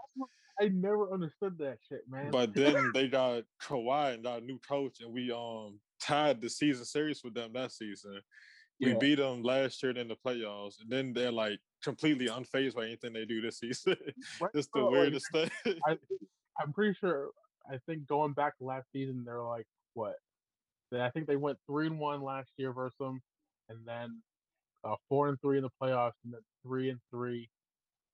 [0.60, 2.30] I never understood that shit, man.
[2.30, 6.48] But then they got Kawhi and got a new coach, and we um tied the
[6.48, 8.20] season series with them that season.
[8.80, 8.98] We Yeah.
[8.98, 13.12] beat them last year in the playoffs, and then they're like completely unfazed by anything
[13.12, 13.96] they do this season.
[14.40, 15.50] Right, it's the like, weirdest thing.
[15.86, 15.98] I,
[16.60, 17.30] I'm pretty sure.
[17.70, 20.16] I think going back to last season, they're like what?
[20.92, 23.20] I think they went three and one last year versus them,
[23.68, 24.22] and then
[24.86, 27.48] uh, four and three in the playoffs, and then three and three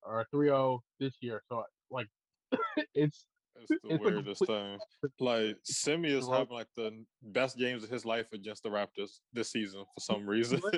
[0.04, 1.42] or 3-0 this year.
[1.48, 2.08] So like,
[2.94, 3.24] it's
[3.56, 4.78] It's the It's weirdest complete thing.
[5.20, 6.38] Like Semi is Right.
[6.38, 10.26] having like the best games of his life against the Raptors this season for some
[10.26, 10.60] reason.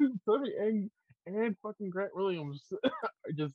[0.00, 0.90] And
[1.26, 2.62] and fucking Grant Williams
[3.36, 3.54] just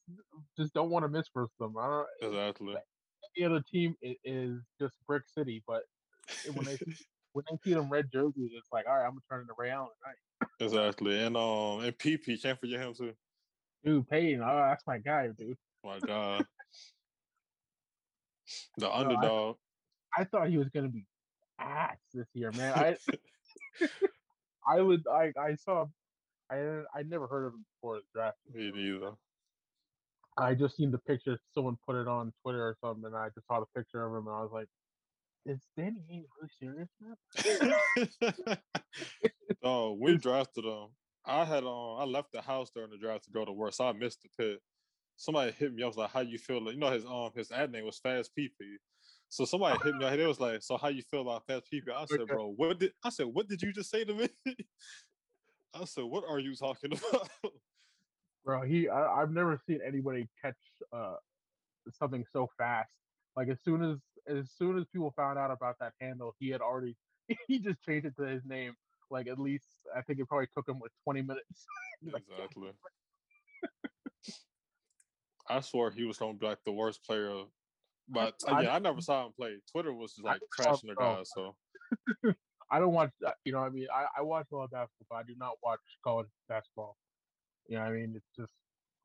[0.57, 1.73] just don't want to miss versus them.
[1.79, 1.87] I
[2.21, 2.31] don't.
[2.33, 2.75] exactly.
[3.35, 5.83] The other team is just Brick City, but
[6.53, 6.95] when they see,
[7.31, 9.71] when they see them red jerseys, it's like, all right, I'm gonna turn into Ray
[9.71, 10.51] Allen tonight.
[10.63, 11.19] Exactly.
[11.19, 13.13] And um and PP, can't forget him too.
[13.83, 15.57] Dude, Payton, oh, that's my guy, dude.
[15.83, 16.45] My God.
[18.77, 19.57] The I- underdog.
[20.17, 21.05] I thought he was gonna be
[21.59, 22.73] ass this year, man.
[22.73, 22.97] I
[24.67, 25.85] I would I I saw
[26.51, 28.37] I I never heard of him before the draft.
[28.53, 29.13] Me neither.
[30.37, 31.39] I just seen the picture.
[31.53, 34.27] Someone put it on Twitter or something, and I just saw the picture of him,
[34.27, 34.67] and I was like,
[35.45, 36.89] "Is Danny really serious,
[39.63, 40.87] oh, we drafted him.
[41.25, 43.85] I had um I left the house during the draft to go to work, so
[43.87, 44.59] I missed the pit.
[45.15, 45.83] Somebody hit me.
[45.83, 47.99] I was like, "How you feel?" Like, you know, his um his ad name was
[47.99, 48.51] Fast PP.
[49.29, 50.05] So somebody hit me.
[50.05, 52.93] It was like, "So how you feel about Fast PP?" I said, "Bro, what did
[53.03, 53.25] I said?
[53.25, 54.29] What did you just say to me?"
[55.73, 57.29] I said, "What are you talking about?"
[58.45, 60.57] Bro, he I, I've never seen anybody catch
[60.91, 61.15] uh
[61.97, 62.91] something so fast.
[63.35, 66.61] Like as soon as as soon as people found out about that handle, he had
[66.61, 66.95] already
[67.47, 68.73] he just changed it to his name.
[69.09, 71.65] Like at least I think it probably took him like 20 minutes.
[72.05, 72.71] Exactly.
[75.49, 77.43] I swore he was gonna be like the worst player,
[78.09, 79.57] but uh, I- yeah, I never saw him play.
[79.71, 81.23] Twitter was just like saw trashing the guy.
[81.23, 81.55] So
[82.71, 83.11] I don't watch.
[83.45, 85.35] You know, what I mean, I, I watch a lot of basketball, but I do
[85.37, 86.97] not watch college basketball.
[87.67, 88.51] You know, what I mean, it's just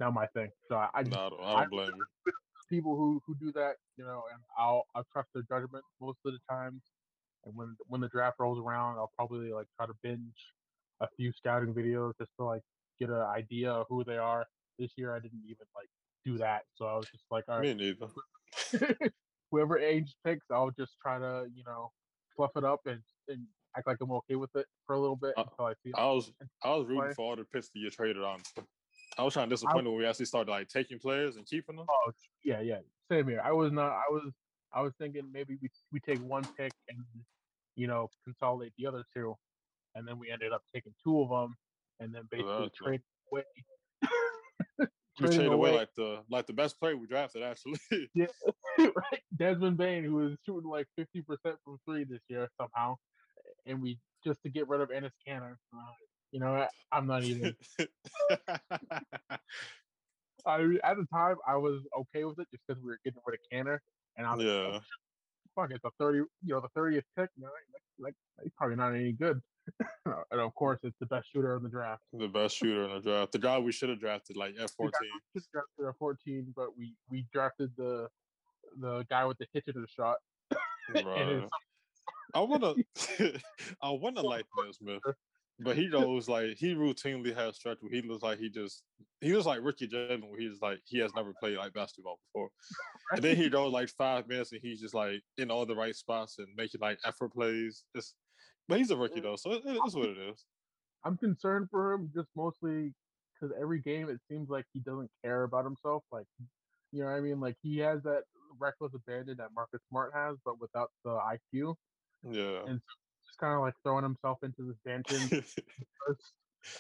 [0.01, 0.51] not my thing.
[0.69, 2.33] So I, I just no, I don't, I I- don't blame you.
[2.69, 6.33] People who who do that, you know, and I'll I'll trust their judgment most of
[6.33, 6.83] the times.
[7.45, 10.37] And when when the draft rolls around, I'll probably like try to binge
[11.01, 12.63] a few scouting videos just to like
[12.99, 14.45] get an idea of who they are.
[14.79, 15.89] This year, I didn't even like
[16.25, 18.07] do that, so I was just like, all Me neither.
[19.51, 21.91] whoever age picks, I'll just try to you know
[22.37, 23.45] fluff it up and, and
[23.77, 25.93] act like I'm okay with it for a little bit Uh, until I see.
[25.95, 26.31] I was
[26.65, 27.13] I was rooting Play.
[27.15, 28.23] for all the picks to get traded.
[28.23, 28.65] Honestly,
[29.19, 31.87] I was trying to disappoint when we actually started like taking players and keeping them.
[31.91, 32.13] Oh
[32.45, 32.79] yeah, yeah.
[33.11, 33.43] Same here.
[33.45, 33.91] I was not.
[33.91, 34.33] I was.
[34.73, 36.99] I was thinking maybe we we take one pick and
[37.75, 39.35] you know consolidate the other two,
[39.95, 41.57] and then we ended up taking two of them,
[42.01, 42.87] and then basically Exactly.
[42.87, 43.01] trade
[43.33, 43.43] away.
[45.21, 47.81] We traded away away- like the like the best player we drafted actually.
[48.15, 48.27] yeah,
[48.79, 49.21] right?
[49.37, 52.95] Desmond Bane, who was shooting like fifty percent from three this year somehow,
[53.67, 55.57] and we just to get rid of Enes Kanter.
[55.75, 55.93] Uh,
[56.33, 57.55] you know, I, I'm not even.
[60.47, 63.39] I at the time I was okay with it just because we were getting rid
[63.39, 63.79] of Kanter,
[64.17, 64.79] and I was like, oh, yeah,
[65.55, 67.31] fuck, it's a thirty, you know, the thirtieth pick.
[67.37, 67.51] You know,
[67.99, 69.41] like, like he's probably not any good.
[70.07, 72.03] and of course, it's the best shooter in the draft.
[72.13, 73.33] the best shooter in the draft.
[73.33, 75.11] The guy we should have drafted like F fourteen.
[75.53, 78.09] drafted at fourteen, but we we drafted the
[78.81, 80.17] the guy with the hitch to the shot.
[80.95, 81.45] Right.
[82.35, 82.75] I wanna
[83.83, 85.03] I wanna like Nesmith,
[85.61, 88.85] but he goes like he routinely has stretch where he looks like he just
[89.21, 92.51] he was like Ricky Jalen where he's like he has never played like basketball before.
[93.13, 95.95] And then he goes like five minutes and he's just like in all the right
[95.95, 97.85] spots and making like effort plays.
[97.95, 98.15] It's,
[98.69, 99.25] but he's a rookie mm.
[99.25, 100.45] though, so it, it is what it is.
[101.05, 102.93] I'm concerned for him just mostly
[103.35, 106.05] because every game it seems like he doesn't care about himself.
[106.13, 106.27] Like,
[106.93, 107.41] you know what I mean?
[107.41, 108.23] Like he has that
[108.61, 111.19] reckless abandon that Marcus Smart has, but without the
[111.55, 111.75] IQ.
[112.31, 112.61] Yeah.
[112.67, 112.81] And
[113.29, 115.45] Just kind of like throwing himself into this dancing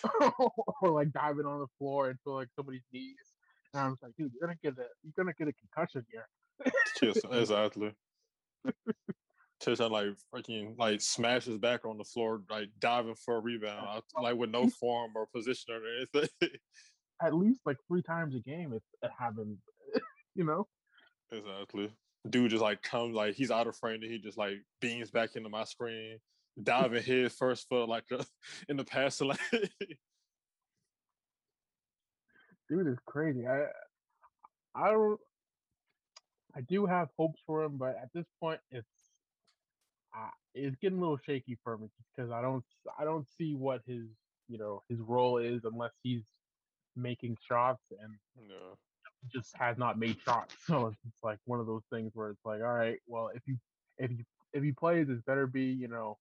[0.82, 3.16] or like diving on the floor into like somebody's knees.
[3.74, 6.26] And I was like, dude, you're gonna get a you're gonna get a concussion here.
[7.02, 7.92] Yes, exactly.
[9.62, 14.36] Tristan like freaking like smashes back on the floor, like diving for a rebound, like
[14.36, 16.50] with no form or position or anything.
[17.22, 19.58] At least like three times a game it, it happens.
[20.34, 20.66] you know?
[21.32, 21.90] exactly.
[22.28, 25.34] Dude just like comes like he's out of frame and he just like beams back
[25.34, 26.18] into my screen,
[26.62, 28.04] diving head first foot like
[28.68, 29.38] in the past lane.
[32.68, 33.46] dude is crazy.
[33.46, 33.64] I
[34.74, 35.18] I don't
[36.54, 38.86] I do have hopes for him, but at this point it's
[40.16, 42.64] uh, it's getting a little shaky for me because I don't
[42.98, 44.06] i don't see what his
[44.48, 46.24] you know his role is unless he's
[46.96, 48.48] making shots and he
[49.32, 50.54] just has not made shots.
[50.66, 53.56] So it's like one of those things where it's like, all right, well if you
[53.98, 56.18] if you if he plays, it better be you know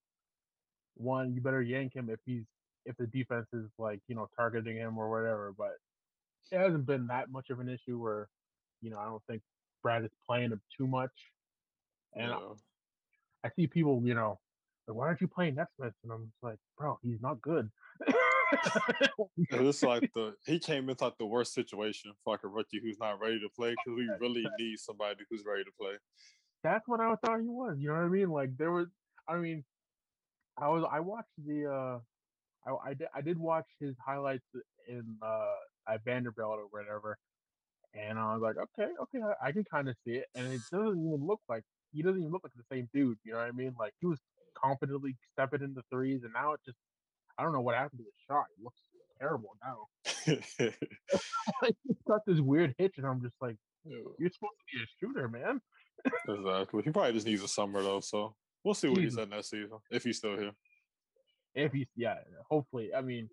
[0.98, 2.44] one you better yank him if he's
[2.86, 5.54] if the defense is like you know targeting him or whatever.
[5.58, 5.74] But
[6.52, 8.30] it hasn't been that much of an issue where
[8.82, 9.42] you know I don't think
[9.84, 11.12] Brad is playing him too much.
[12.16, 12.40] And yeah.
[13.44, 14.40] I see people, you know,
[14.88, 15.94] like, why aren't you playing Nesmith?
[16.04, 17.70] And I'm just like, bro, he's not good.
[19.50, 22.98] It's like the he came into like the worst situation for like a rookie who's
[22.98, 25.94] not ready to play because we really need somebody who's ready to play.
[26.64, 27.76] That's what I thought he was.
[27.78, 28.30] You know what I mean?
[28.30, 28.88] Like there was,
[29.28, 29.66] I mean,
[30.58, 32.00] I was, I watched the, uh
[32.68, 34.46] I, I did, I did watch his highlights
[34.88, 37.18] in uh at Vanderbilt or whatever,
[37.94, 40.62] and I was like, okay, okay, I, I can kind of see it, and it
[40.72, 43.18] doesn't even look like he doesn't even look like the same dude.
[43.24, 43.76] You know what I mean?
[43.80, 44.20] Like he was
[44.62, 46.78] confidently stepping into threes, and now it just,
[47.38, 48.46] I don't know what happened to the shot.
[48.58, 48.82] It looks
[49.20, 49.88] terrible now.
[51.62, 54.88] like he's got this weird hitch, and I'm just like, you're supposed to be a
[55.00, 55.62] shooter, man.
[56.28, 56.84] exactly.
[56.84, 58.36] He probably just needs a summer though, so
[58.68, 60.52] we'll see what he's at next season if he's still here.
[61.56, 62.16] If he's, yeah,
[62.50, 62.94] hopefully.
[62.94, 63.30] I mean,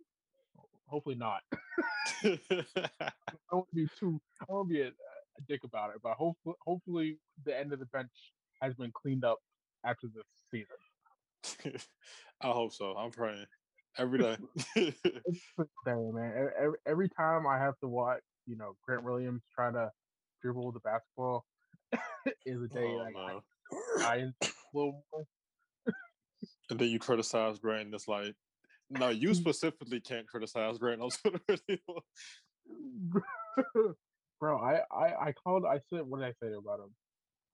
[0.86, 1.40] hopefully not.
[2.24, 3.10] I
[3.50, 4.20] won't be too.
[4.40, 7.86] I won't be a, a dick about it, but hopefully, hopefully, the end of the
[7.86, 8.12] bench
[8.62, 9.40] has been cleaned up
[9.84, 11.80] after this season.
[12.40, 12.92] I hope so.
[12.96, 13.46] I'm praying
[13.98, 14.36] every day.
[15.26, 15.40] It's
[15.86, 16.50] man.
[16.58, 19.90] Every, every time I have to watch, you know, Grant Williams try to
[20.42, 21.44] dribble the basketball,
[22.46, 23.42] is a day Oh, like no.
[23.98, 24.32] I, I
[24.74, 25.24] little more.
[26.70, 27.86] And then you criticize Grant.
[27.86, 28.34] And it's like,
[28.90, 29.36] no, you mm.
[29.36, 31.10] specifically can't criticize Grant on
[31.56, 31.78] Twitter.
[34.40, 35.64] Bro, I, I I called.
[35.64, 36.90] I said, what did I say about him?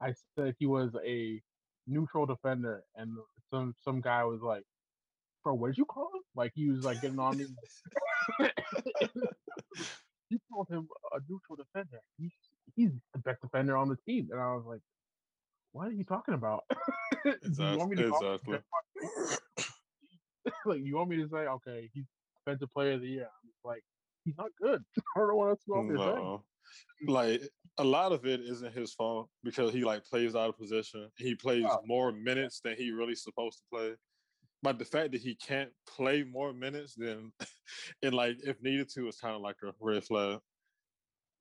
[0.00, 1.40] I said he was a
[1.86, 3.12] neutral defender, and
[3.52, 4.62] some some guy was like,
[5.44, 7.46] "Bro, what did you call him?" Like he was like getting on me.
[10.30, 12.00] you called him a neutral defender.
[12.18, 12.32] He's
[12.76, 14.80] he's the best defender on the team, and I was like,
[15.72, 16.64] "What are you talking about?"
[17.24, 18.58] Do you want me to Exactly.
[20.64, 22.04] like you want me to say, okay, he's
[22.44, 23.28] defensive player of the year?
[23.42, 23.82] I'm just like,
[24.24, 24.82] he's not good.
[25.16, 26.14] I don't know what else you want me to say.
[26.14, 26.44] No.
[27.06, 27.42] Like
[27.78, 31.08] a lot of it isn't his fault because he like plays out of position.
[31.16, 31.80] He plays Oh.
[31.84, 33.96] more minutes than he really supposed to play.
[34.62, 37.32] but the fact that he can't play more minutes than,
[38.02, 40.38] and like if needed to, it's kind of like a red flag.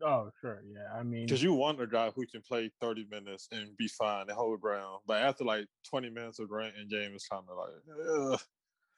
[0.02, 0.98] Oh, sure, yeah.
[0.98, 4.22] I mean, Because you want a guy who can play 30 minutes and be fine
[4.30, 5.02] and hold ground.
[5.06, 8.40] But after like 20 minutes of Grant and game, it's kind of like, ugh.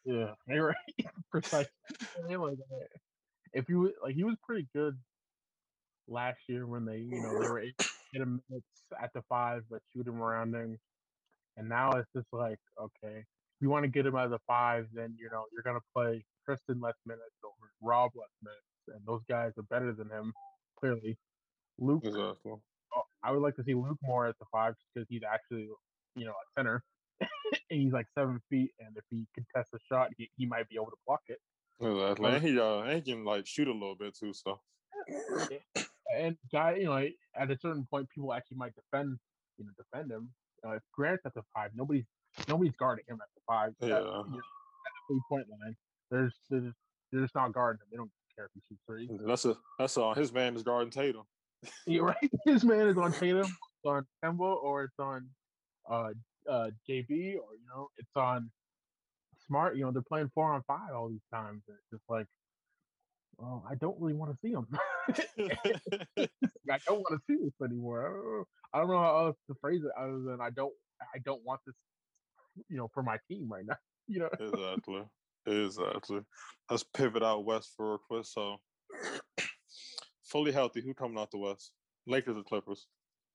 [0.06, 1.06] yeah, you're right.
[1.32, 1.70] Precisely.
[2.30, 2.52] Uh,
[3.54, 4.98] if you like, he was pretty good
[6.08, 8.68] last year when they, you know, they were able to get him minutes
[9.02, 10.78] at the five, but shoot him around him.
[11.58, 14.88] And now it's just like, okay, if you want to get him as the five,
[14.94, 19.22] then you know you're gonna play Tristan less minutes or Rob less minutes, and those
[19.30, 20.34] guys are better than him
[20.82, 21.18] clearly.
[21.80, 22.52] Luke exactly.
[22.96, 25.68] oh, I would like to see Luke more at the five because he's actually,
[26.16, 26.84] you know, a center.
[27.22, 30.76] and he's like seven feet, and if he contests a shot, he, he might be
[30.76, 31.38] able to block it.
[31.80, 32.30] Exactly.
[32.30, 34.34] And he, uh, and he can like shoot a little bit too.
[34.34, 34.60] So,
[36.16, 39.18] And guy, you know, at a certain point, people actually might defend,
[39.58, 40.30] you know, defend him.
[40.66, 42.06] Uh, if Grant's at the five, nobody's
[42.48, 43.74] nobody's guarding him at the five.
[43.82, 44.00] At- Yeah.
[44.00, 45.76] you know, at the three point line,
[46.12, 46.74] there's there's
[47.12, 47.88] they're just not guarding him.
[47.92, 48.12] They don't
[48.88, 49.10] three.
[49.26, 50.14] that's a that's all.
[50.14, 51.24] His man is guarding Tatum.
[51.86, 52.32] You're right.
[52.46, 55.28] His man is on Tatum, it's on Kemba, or it's on
[55.90, 56.10] uh
[56.50, 58.50] uh JB, or you know, it's on
[59.48, 59.76] Smart.
[59.76, 61.62] You know, they're playing four on five all these times.
[61.68, 62.26] It's just like,
[63.38, 64.68] well, I don't really want to see them.
[66.70, 68.06] I don't want to see this anymore.
[68.06, 68.46] I don't know.
[68.74, 70.74] I don't know how else to phrase it other than I don't.
[71.02, 71.76] I don't want this.
[72.70, 73.76] You know, for my team right now.
[74.08, 74.30] You know.
[74.38, 75.04] exactly.
[75.46, 76.22] Exactly.
[76.70, 78.26] Let's pivot out west for a quick.
[78.26, 78.58] So,
[80.24, 80.82] fully healthy.
[80.82, 81.72] Who coming out the west?
[82.08, 82.88] Lakers or Clippers?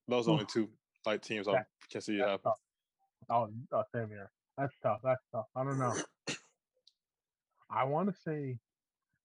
[0.09, 0.69] Those are only two
[1.05, 2.53] like teams I can see it happen.
[3.29, 4.31] Oh, oh, same here.
[4.57, 5.01] That's tough.
[5.03, 5.47] That's tough.
[5.55, 5.95] I don't know.
[7.71, 8.59] I want to say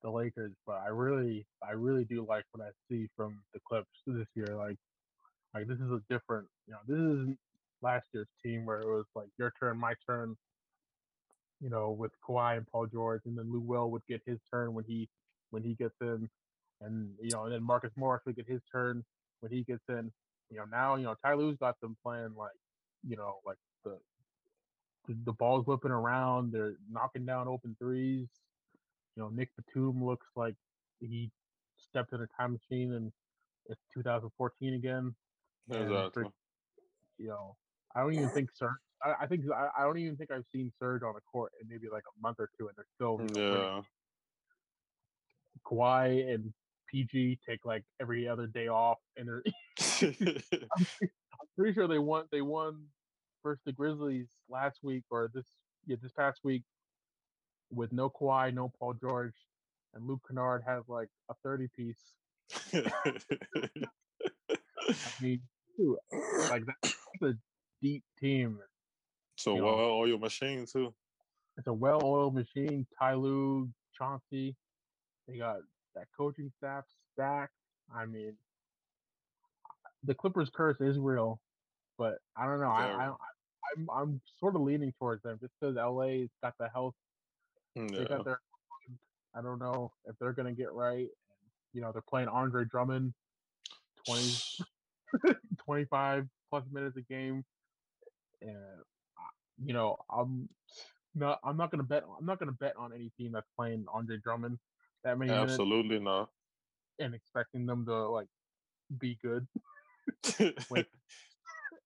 [0.04, 3.88] the Lakers, but I really, I really do like what I see from the Clips
[4.08, 4.56] this year.
[4.56, 4.78] Like,
[5.54, 6.48] like this is a different.
[6.68, 7.38] You know, this isn't
[7.82, 10.36] last year's team where it was like your turn, my turn.
[11.62, 14.74] You know, with Kawhi and Paul George, and then Lou Will would get his turn
[14.74, 15.08] when he
[15.52, 16.30] when he gets in,
[16.82, 19.04] and you know, and then Marcus Morris would get his turn
[19.42, 20.12] when he gets in.
[20.50, 22.52] You know, now you know Ty Lue's got them playing like,
[23.08, 23.98] you know, like the
[25.08, 26.52] the, ball's whipping around.
[26.52, 28.28] They're knocking down open threes.
[29.16, 30.56] You know, Nick Batum looks like
[31.00, 31.32] he
[31.78, 33.12] stepped in a time machine and
[33.70, 35.14] it's 2014 again.
[35.70, 36.26] Exactly.
[37.18, 37.56] You know,
[37.96, 38.72] I don't even think Serge.
[39.04, 41.68] I, I think I, I don't even think I've seen Serge on a court in
[41.68, 43.64] maybe like a month or two, and they're still you know, winning.
[43.64, 43.82] Yeah.
[45.66, 46.54] Kawhi and
[46.90, 49.44] PG take like every other day off, and they're
[51.42, 52.26] I'm pretty sure they won.
[52.32, 52.84] They won
[53.44, 55.46] versus the Grizzlies last week or this
[55.86, 56.64] yeah this past week
[57.72, 59.36] with no Kawhi, no Paul George,
[59.94, 62.14] and Luke Kennard has like a thirty piece.
[62.74, 62.84] I
[65.22, 65.42] mean,
[66.50, 67.34] like that's a
[67.82, 68.60] deep team.
[69.42, 70.94] So you well-oiled machine too.
[71.58, 72.86] It's a well-oiled machine.
[72.98, 74.56] Ty Lue, Chauncey,
[75.28, 75.58] they got
[75.96, 77.54] that coaching staff stacked.
[77.94, 78.34] I mean,
[80.04, 81.40] the Clippers curse is real,
[81.98, 82.70] but I don't know.
[82.70, 83.14] I, I
[83.76, 86.96] I'm I'm sort of leaning towards them just because LA's got the health.
[87.76, 88.04] They Yeah.
[88.06, 88.40] got their.
[89.34, 91.08] I don't know if they're gonna get right.
[91.08, 91.40] And,
[91.74, 93.14] you know, they're playing Andre Drummond,
[94.06, 94.36] 20,
[95.66, 97.46] 25 plus minutes a game,
[98.42, 98.84] and
[99.64, 100.50] you know I'm
[101.16, 104.18] not I'm not gonna bet I'm not gonna bet on any team that's playing Andre
[104.24, 104.58] Drummond
[105.04, 106.30] that many Absolutely not.
[107.00, 108.28] and expecting them to like
[109.00, 109.48] be good.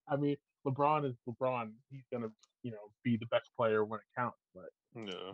[0.08, 0.36] I mean,
[0.68, 1.72] LeBron is LeBron.
[1.92, 2.30] He's gonna
[2.64, 4.38] you know be the best player when it counts.
[4.54, 5.34] But yeah.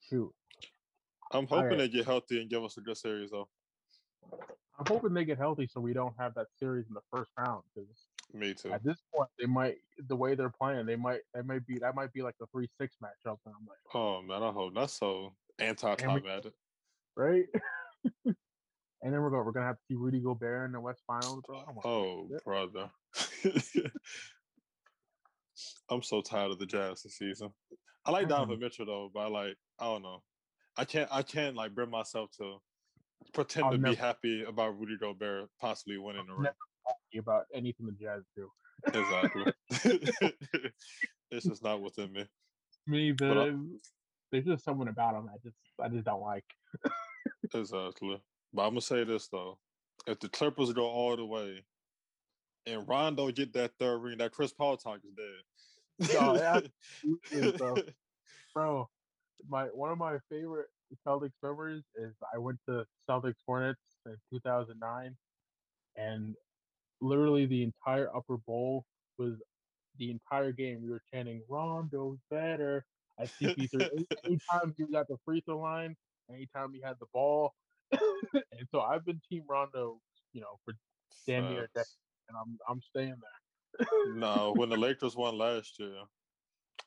[0.00, 0.32] shoot,
[1.32, 1.78] I'm hoping right.
[1.78, 3.48] they get healthy and give us a good series though.
[4.78, 7.62] I'm hoping they get healthy so we don't have that series in the first round
[7.74, 7.88] because
[8.34, 8.72] Me too.
[8.72, 9.76] at this point they might
[10.08, 12.68] the way they're playing they might that might be that might be like the three
[12.80, 16.54] six matchup and I'm like Oh man, I hope not so anti top at it.
[17.16, 17.44] right.
[18.24, 18.34] and
[19.12, 21.62] then we're going we're gonna have to see Rudy Gobert in the West Finals, bro.
[21.84, 22.90] Oh brother.
[25.90, 27.50] I'm so tired of the Jazz this season.
[28.04, 28.28] I like.
[28.28, 30.22] Donovan Mitchell though, but I like I don't know.
[30.76, 32.56] I can't I can't like bring myself to
[33.32, 36.52] pretend I'll to be happy about Rudy Gobert possibly winning the ring.
[36.86, 38.50] Happy about anything the Jazz do.
[38.86, 39.52] Exactly.
[41.30, 42.26] it's just not within me.
[42.86, 43.58] Me, the
[44.30, 46.44] there's just something about them I just I just don't like.
[47.54, 48.20] Exactly.
[48.52, 49.58] But I'm gonna say this though:
[50.06, 51.62] if the Clippers go all the way,
[52.66, 56.14] and Rondo get that third ring, that Chris Paul talk is dead.
[56.14, 56.36] No,
[57.32, 57.74] absolutely bro.
[58.54, 58.88] Bro,
[59.48, 60.68] my one of my favorite
[61.06, 65.16] Celtics memories is I went to Celtics Hornets in 2009,
[65.96, 66.34] and
[67.02, 68.84] literally the entire upper bowl
[69.18, 69.34] was
[69.98, 72.84] the entire game we were chanting Rondo's better
[73.18, 73.74] at CP3.
[73.74, 75.94] Any- anytime he was at the free throw line,
[76.30, 77.52] anytime he had the ball,
[77.92, 79.98] and so I've been Team Rondo,
[80.32, 80.74] you know, for
[81.26, 81.86] damn near a decade,
[82.28, 83.86] and I'm I'm staying there.
[84.14, 85.94] no, when the Lakers won last year,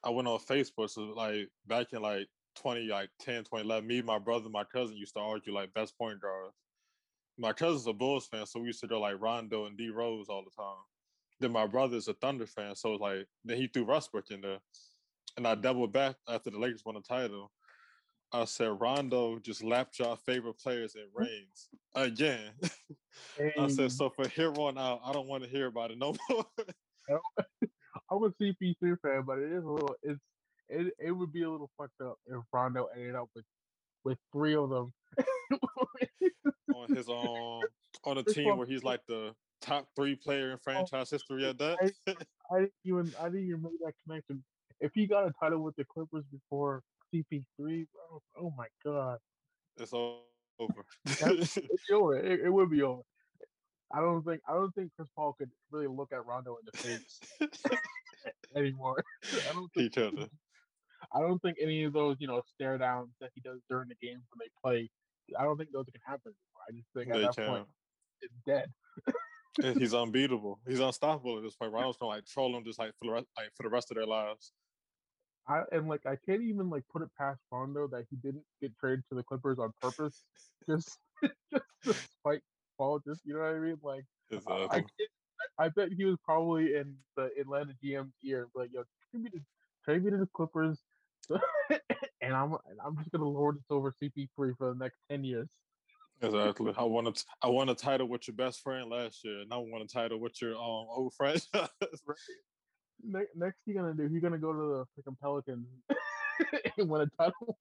[0.03, 0.89] I went on Facebook.
[0.89, 5.13] So like back in like 20, like 10, 2011, me, my brother, my cousin used
[5.15, 6.55] to argue like best point guards.
[7.37, 10.29] My cousin's a Bulls fan, so we used to go like Rondo and D Rose
[10.29, 10.77] all the time.
[11.39, 14.59] Then my brother's a Thunder fan, so like then he threw Westbrook in there.
[15.37, 17.51] And I doubled back after the Lakers won the title.
[18.31, 22.51] I said Rondo just lapped y'all favorite players in rings again.
[23.59, 26.15] I said so for here on out, I don't want to hear about it no
[26.29, 26.45] more.
[28.11, 29.95] I'm a CP3 fan, but it is a little.
[30.03, 30.19] It's
[30.69, 33.45] it it would be a little fucked up if Rondo ended up with
[34.05, 34.93] with three of them.
[36.73, 37.63] on his own
[38.05, 41.57] on a team where he's like the top three player in oh, franchise history at
[41.57, 41.77] that.
[42.51, 44.43] I didn't even I didn't even make that connection.
[44.79, 46.81] If he got a title with the Clippers before
[47.13, 49.17] CP3, bro, oh my god,
[49.77, 50.25] it's all
[50.59, 50.85] over.
[51.05, 51.57] it's
[51.91, 52.17] over.
[52.17, 53.01] It, it would be over.
[53.93, 56.77] I don't think I don't think Chris Paul could really look at Rondo in the
[56.77, 57.19] face
[58.55, 59.03] anymore.
[59.49, 60.29] I don't think he could
[61.13, 63.95] I don't think any of those you know stare downs that he does during the
[64.01, 64.89] games when they play.
[65.39, 66.63] I don't think those can happen anymore.
[66.69, 67.49] I just think at that can.
[67.49, 67.67] point
[68.21, 68.69] it's dead.
[69.79, 70.59] He's unbeatable.
[70.67, 71.71] He's unstoppable at this point.
[71.71, 73.95] Rondo's gonna like troll him just like for the rest, like for the rest of
[73.95, 74.51] their lives.
[75.47, 78.71] I and like I can't even like put it past Rondo that he didn't get
[78.79, 80.23] traded to the Clippers on purpose,
[80.69, 82.41] just just to spite
[82.77, 82.99] Paul.
[83.07, 83.77] Just you know what I mean?
[83.81, 84.05] Like
[84.47, 89.23] I, I, I bet he was probably in the Atlanta GM's ear, like yo, trade
[89.23, 89.39] me to
[89.83, 90.79] trade me to the Clippers,
[92.21, 95.47] and I'm and I'm just gonna lord this over CP3 for the next ten years.
[96.21, 96.73] exactly.
[96.77, 99.51] I won a t- I won a title with your best friend last year, and
[99.53, 100.59] I won a title with your um
[100.89, 101.13] old.
[103.03, 104.07] Ne- next, he gonna do?
[104.07, 105.67] He gonna go to the freaking Pelicans
[106.77, 107.57] and win a title.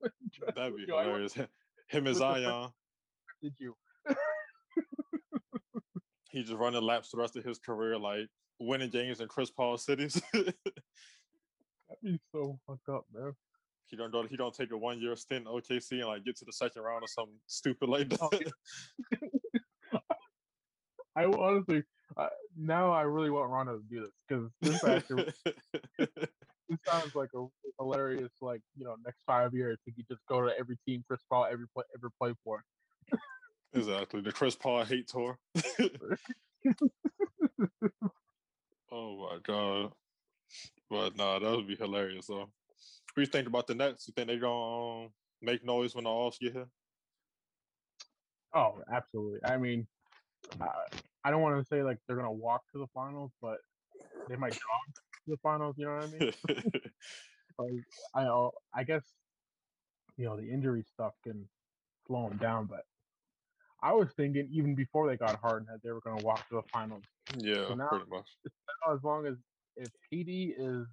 [0.55, 1.35] That'd be Yo, hilarious.
[1.35, 1.49] Him
[2.07, 2.71] and friend- Zion,
[3.43, 3.75] Did you?
[6.31, 9.77] he just running laps the rest of his career, like winning games in Chris Paul
[9.77, 10.21] cities.
[10.33, 10.55] That'd
[12.03, 13.33] be so fucked up, man.
[13.87, 14.26] He don't go.
[14.26, 16.82] He don't take a one year stint in OKC and like get to the second
[16.82, 18.53] round or something stupid like Oh, that.
[21.16, 21.85] I honestly
[22.16, 25.32] uh, now I really want Rondo to do this because this actually
[25.99, 27.45] this sounds like a
[27.78, 31.20] hilarious like you know next five years he could just go to every team Chris
[31.30, 32.62] Paul every play ever played for.
[33.72, 34.20] exactly.
[34.20, 35.39] The Chris Paul hate tour.
[38.93, 39.93] oh my god.
[40.91, 42.26] But nah, that would be hilarious.
[42.26, 42.51] So,
[43.15, 44.09] what do you think about the Nets?
[44.09, 45.09] You think they're gonna um,
[45.41, 46.67] make noise when the Alls get here?
[48.55, 49.39] Oh, absolutely.
[49.45, 49.87] I mean,
[50.61, 50.67] uh,
[51.25, 53.59] I don't want to say like they're gonna walk to the finals, but
[54.29, 54.61] they might jog
[54.95, 55.77] to the finals.
[55.79, 56.73] You know what I mean?
[57.57, 57.71] Like,
[58.17, 59.05] I uh, I guess
[60.17, 61.49] you know the injury stuff can
[62.05, 62.83] slow them down, but
[63.81, 66.62] I was thinking even before they got Harden that they were gonna walk to the
[66.73, 67.05] finals.
[67.39, 68.27] yeah, So now- pretty much.
[68.85, 69.37] Now, as long as
[69.77, 70.85] if PD is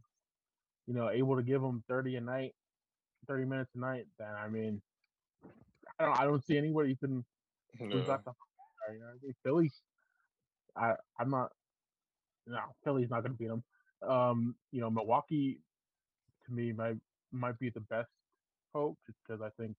[0.88, 2.56] you know able to give them 30 a night,
[3.28, 4.82] 30 minutes a night, then I mean,
[6.00, 7.26] I don't I don't see anywhere who can
[7.80, 8.14] Yeah.
[8.14, 8.34] at the
[8.94, 9.72] you know, I think Philly.
[10.76, 11.52] I I'm not.
[12.48, 13.64] No, Philly's not going to beat them.
[14.02, 15.60] Um, you know, Milwaukee
[16.46, 16.98] to me might
[17.32, 18.10] might be the best
[18.74, 19.78] hope just because I think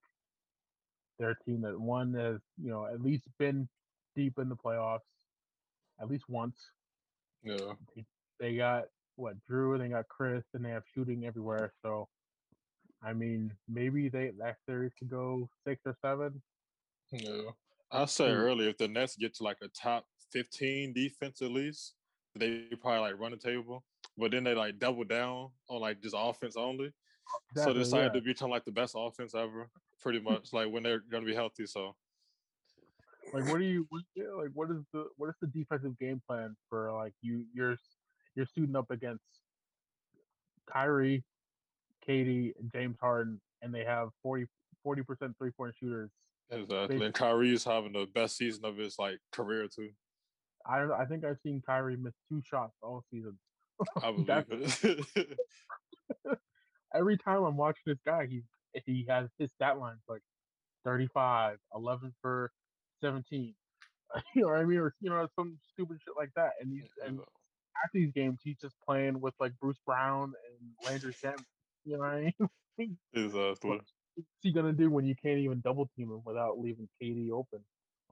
[1.18, 3.68] they're a team that one has you know at least been
[4.14, 5.00] deep in the playoffs
[6.00, 6.56] at least once.
[7.42, 7.74] Yeah.
[8.38, 8.84] They got
[9.16, 11.72] what Jrue, and they got Khris, and they have shooting everywhere.
[11.84, 12.08] So,
[13.02, 16.42] I mean, maybe they that series could go six or seven.
[17.10, 17.50] Yeah.
[17.90, 18.40] I said Hmm.
[18.40, 21.94] earlier, if the Nets get to like a top 15 defense at least,
[22.34, 23.84] they probably like run the table.
[24.16, 26.92] But then they like double down on like just offense only.
[27.54, 28.20] so they decided yeah.
[28.20, 29.68] to become like the best offense ever,
[30.00, 30.52] pretty much.
[30.52, 31.66] like when they're gonna be healthy.
[31.66, 31.94] So
[33.32, 34.02] Like, what do you what,
[34.38, 34.50] like?
[34.54, 37.76] What is the what is the defensive game plan for like you you're
[38.34, 39.24] you're suiting up against
[40.70, 41.24] Kyrie,
[42.08, 44.46] KD, and James Harden, and they have 40
[45.06, 46.10] percent three point shooters.
[46.50, 47.04] exactly.
[47.04, 49.90] And Kyrie's having the best season of his like career too.
[50.66, 53.38] I I think I've seen Kyrie miss two shots all season.
[54.02, 54.10] I
[54.42, 55.38] believe it.
[56.94, 58.42] Every time I'm watching this guy, he
[58.86, 60.22] he has his stat lines like
[60.84, 62.50] 35, 11 for
[63.00, 63.54] 17.
[64.34, 64.76] You know what I mean?
[64.76, 66.50] Or you know some stupid shit like that.
[66.60, 67.18] And he's and
[67.84, 71.44] at these games, he's just playing with like Bruce Brown and Landry Shamet.
[71.84, 72.34] You know what I
[72.78, 72.96] mean?
[73.14, 73.70] exactly.
[73.70, 73.92] What's
[74.40, 77.60] he gonna do when you can't even double team him without leaving KD open?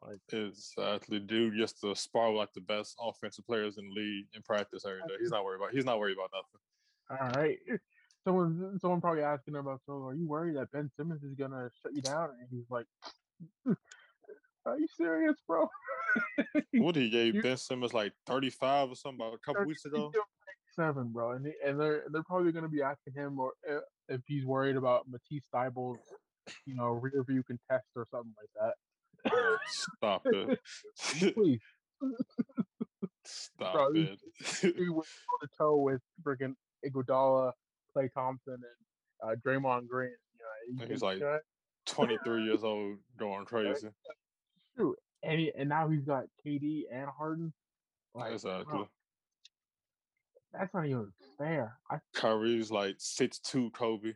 [0.03, 1.21] Like, Exactly.
[1.21, 4.85] Dude Just to spar with like the best offensive players in the league in practice
[4.87, 5.15] every day.
[5.21, 7.37] He's not worried about he's not worried about nothing.
[7.37, 7.59] all right,
[8.25, 11.71] someone someone probably asking him about so are you worried that Ben Simmons is gonna
[11.83, 12.31] shut you down?
[12.41, 12.87] And he's like,
[14.71, 15.69] Are you serious, bro?
[16.75, 20.11] What he gave You- Ben Simmons like 35 or something about a couple weeks ago?
[20.75, 24.21] Seven, bro, and he, and they're they're probably gonna be asking him or uh, if
[24.27, 25.99] he's worried about Matisse Thybulle's,
[26.65, 28.73] you know, rear view contest or something like
[29.25, 29.59] that.
[29.67, 30.59] Stop it.
[31.35, 31.61] Please,
[33.25, 34.19] Stop Bro, it.
[34.63, 36.55] he went toe to toe with freaking
[36.87, 37.53] Iguodala,
[37.97, 38.55] Klay Thompson,
[39.23, 40.11] and uh, Draymond Green.
[40.71, 41.39] You know, he's can- like- you know,
[41.87, 43.89] 23 years old, going crazy.
[44.81, 47.53] Shoot, and he, and now he's got KD and Harden.
[48.15, 48.65] Like, Exactly.
[48.65, 48.89] bro,
[50.53, 51.77] that's not even fair.
[51.91, 54.15] I Kyrie's like 6'2 Kobe.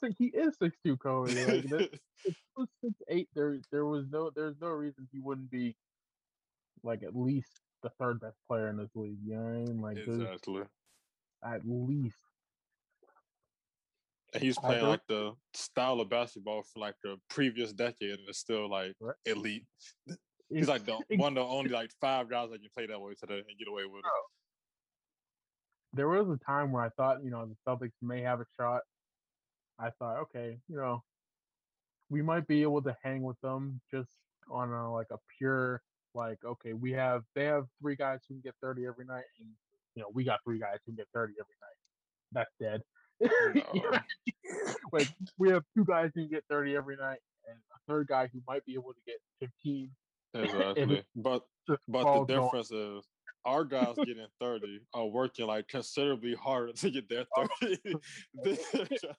[0.00, 1.32] think he is six two Kobe.
[1.34, 1.90] Like, that-
[2.24, 5.76] if he was six eight, there there was no there's no reason he wouldn't be
[6.82, 9.18] like at least the third best player in this league.
[9.24, 9.80] You know what I mean?
[9.80, 10.62] Like exactly.
[11.44, 12.16] at least
[14.36, 18.38] And he's playing like the style of basketball from like the previous decade and it's
[18.38, 19.16] still like Right.
[19.24, 19.64] elite.
[20.48, 23.14] He's like the one of the only like five guys that can play that way
[23.18, 24.04] today and get away with it.
[24.06, 24.22] Oh.
[25.92, 28.82] there was a time where I thought, you know, the Celtics may have a shot.
[29.78, 31.02] I thought, okay, you know,
[32.10, 34.10] we might be able to hang with them just
[34.50, 35.82] on a like a pure
[36.14, 39.48] like, okay, we have they have three guys who can get thirty every night, and
[39.94, 41.76] you know, we got three guys who can get thirty every night.
[42.32, 42.80] That's dead.
[43.54, 43.98] Know?
[44.92, 45.08] like
[45.38, 48.40] we have two guys who can get thirty every night, and a third guy who
[48.46, 49.90] might be able to get fifteen.
[50.34, 51.02] Exactly.
[51.14, 51.42] But
[51.88, 52.26] but the going.
[52.26, 53.04] difference is
[53.46, 57.46] our guys getting 30 are working like considerably harder to get their Oh.
[57.62, 57.78] 30.
[57.84, 58.00] Than
[58.74, 59.16] their job.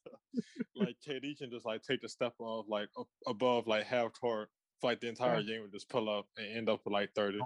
[0.75, 2.89] like KD can just like take the step off like
[3.25, 6.69] above like half court for like the entire game and just pull up and end
[6.69, 7.39] up with like 30.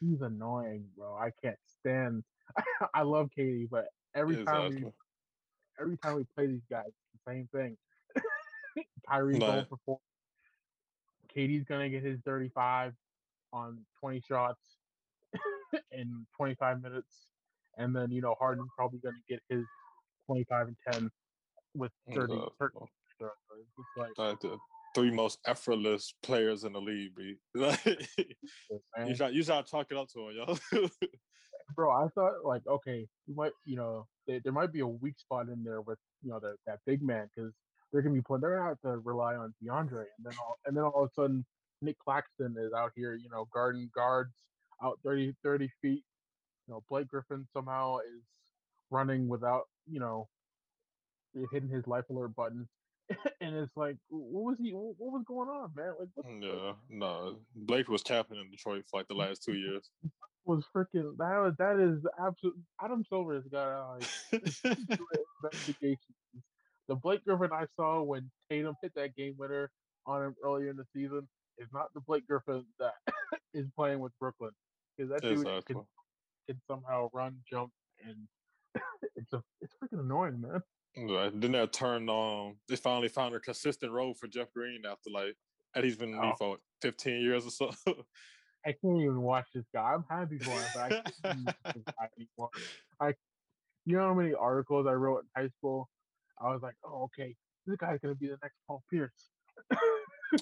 [0.00, 1.14] He's annoying, bro.
[1.16, 2.22] I can't stand.
[2.94, 4.84] I love KD, but every time we.
[5.80, 7.76] Every time we play these guys, the same thing.
[9.08, 9.98] Kyrie's going for four.
[11.34, 12.92] KD's gonna get his 35
[13.52, 14.60] on 20 shots
[15.92, 17.26] in 25 minutes,
[17.78, 19.64] and then you know Harden's probably gonna get his
[20.26, 21.10] 25 and 10
[21.74, 22.18] with 30.
[22.18, 22.50] 30 Exactly.
[22.60, 22.92] shots.
[23.18, 23.26] So
[23.58, 24.58] it's just like, Like the
[24.94, 27.36] three most effortless players in the league, B.
[27.54, 30.36] You got you to chalk it up to him,
[30.72, 30.88] yo.
[31.74, 35.18] Bro, I thought like, okay, you might, you know, there, there might be a weak
[35.18, 37.52] spot in there with, you know, that that big man because
[37.92, 38.40] they're gonna be playing.
[38.40, 41.14] They're gonna have to rely on DeAndre, and then all, and then all of a
[41.14, 41.44] sudden,
[41.82, 44.34] Nic Claxton is out here, you know, guarding guards
[44.82, 46.04] out 30, 30 feet.
[46.66, 48.22] You know, Blake Griffin somehow is
[48.90, 50.28] running without, you know,
[51.52, 52.68] hitting his life alert button.
[53.40, 54.70] and it's like, what was he?
[54.70, 55.94] What was going on, man?
[55.98, 57.36] Like, what yeah, no.
[57.56, 59.90] Blake was capping in Detroit for like the last two years.
[60.44, 61.16] Was freaking?
[61.18, 62.56] That was that is absolute.
[62.82, 64.08] Adam Silver has got like
[65.42, 66.16] investigations.
[66.88, 69.70] The Blake Griffin I saw when Tatum hit that game winner
[70.06, 71.28] on him earlier in the season
[71.58, 72.94] is not the Blake Griffin that
[73.54, 74.50] is playing with Brooklyn.
[74.96, 75.82] Because that dude can,
[76.48, 77.70] can somehow run, jump,
[78.04, 78.16] and
[79.16, 80.62] it's a it's freaking annoying, man.
[80.96, 81.40] Right.
[81.40, 82.56] Then they turned on.
[82.68, 85.36] They finally found a consistent role for Jeff Green after like,
[85.74, 86.32] and he's been Oh.
[86.36, 87.70] for 15 years or so.
[88.66, 89.94] I can't even watch this guy.
[89.94, 91.14] I'm happy for him, but I can't this
[91.86, 92.50] guy anymore.
[93.00, 93.14] I,
[93.86, 95.88] you know how many articles I wrote in high school?
[96.40, 97.34] I was like, oh, okay,
[97.66, 99.30] this guy's gonna be the next Paul Pierce.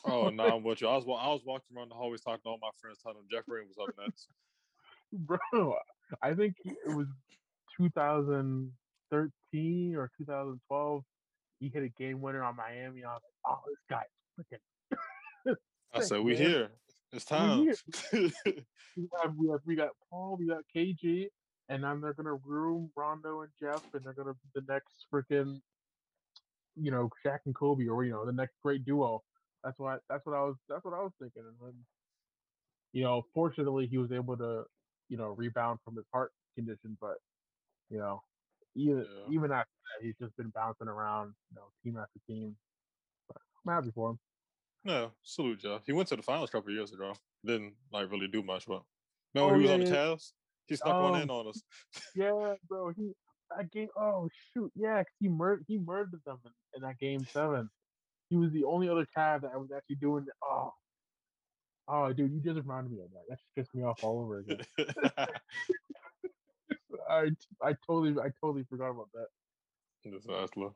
[0.05, 0.89] oh no, I'm with you.
[0.89, 3.27] I was I was walking around the hallways talking to all my friends, telling them
[3.31, 4.29] Jeff Green was up next.
[5.13, 5.39] bro.
[6.23, 7.07] I think it was
[7.81, 11.05] 2013 or 2012.
[11.61, 13.03] He hit a game winner on Miami.
[13.05, 14.05] I was like, oh, this guy's
[14.39, 14.61] freaking.
[15.95, 16.43] I said, "We man.
[16.43, 16.69] here.
[17.13, 17.83] It's time." We have,
[19.37, 21.29] we have we got Paul, we got KG,
[21.69, 25.61] and then they're gonna room Rondo and Jeff, and they're gonna be the next freaking,
[26.77, 29.25] you know, Shaq and Kobe, or you know, the next great duo.
[29.65, 31.43] That's what that's what I was that's what I was thinking.
[31.47, 31.87] And then,
[32.93, 34.65] you know, fortunately, he was able to,
[35.09, 37.19] you know, rebound from his heart condition, but
[37.91, 38.23] you know,
[38.75, 39.33] even Yeah.
[39.33, 42.57] even after that, he's just been bouncing around, you know, team after team.
[43.29, 44.19] But I'm happy for him.
[44.89, 45.83] No, salute Jeff.
[45.87, 47.13] He went to the finals a couple of years ago.
[47.45, 48.83] Didn't like really do much, but
[49.37, 49.93] Oh, no, he was on the yeah.
[49.95, 50.33] Cavs.
[50.67, 51.23] He snuck one Oh.
[51.23, 51.63] in on us.
[52.17, 52.91] Yeah, bro.
[52.97, 53.13] He
[53.57, 53.89] that game.
[53.97, 54.97] Oh shoot, yeah.
[55.05, 55.65] 'cause he murdered.
[55.69, 57.71] He murdered them in, in that game seven.
[58.31, 60.25] He was the only other Cav that was actually doing.
[60.27, 60.35] it.
[60.43, 60.73] Oh,
[61.89, 63.23] oh, dude, you just reminded me of that.
[63.29, 64.61] That just pissed me off all over again.
[67.11, 67.31] I
[67.63, 69.29] I totally I totally forgot about that.
[70.05, 70.69] Exactly.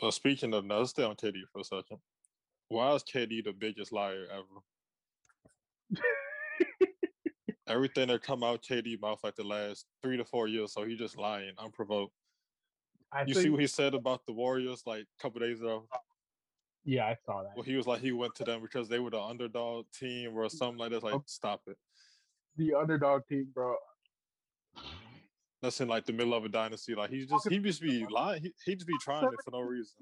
[0.00, 1.98] But speaking of, now let's stay on KD for a second.
[2.68, 6.00] Why is KD the biggest liar ever?
[7.66, 10.96] Everything that come out KD mouth like the last three to four years, so he
[10.96, 12.12] just lying unprovoked.
[13.10, 15.88] I You think, see what he said about the Warriors like a couple days ago?
[16.84, 17.52] yeah, I saw that.
[17.56, 20.48] Well, he was like he went to them because they were the underdog team or
[20.50, 21.02] something like that.
[21.02, 21.22] Like, Oh.
[21.26, 21.78] stop it.
[22.56, 23.76] The underdog team, bro.
[25.62, 26.94] That's in like the middle of a dynasty.
[26.94, 28.42] Like he just he just be lying.
[28.42, 29.96] He, he just be trying it for no reason.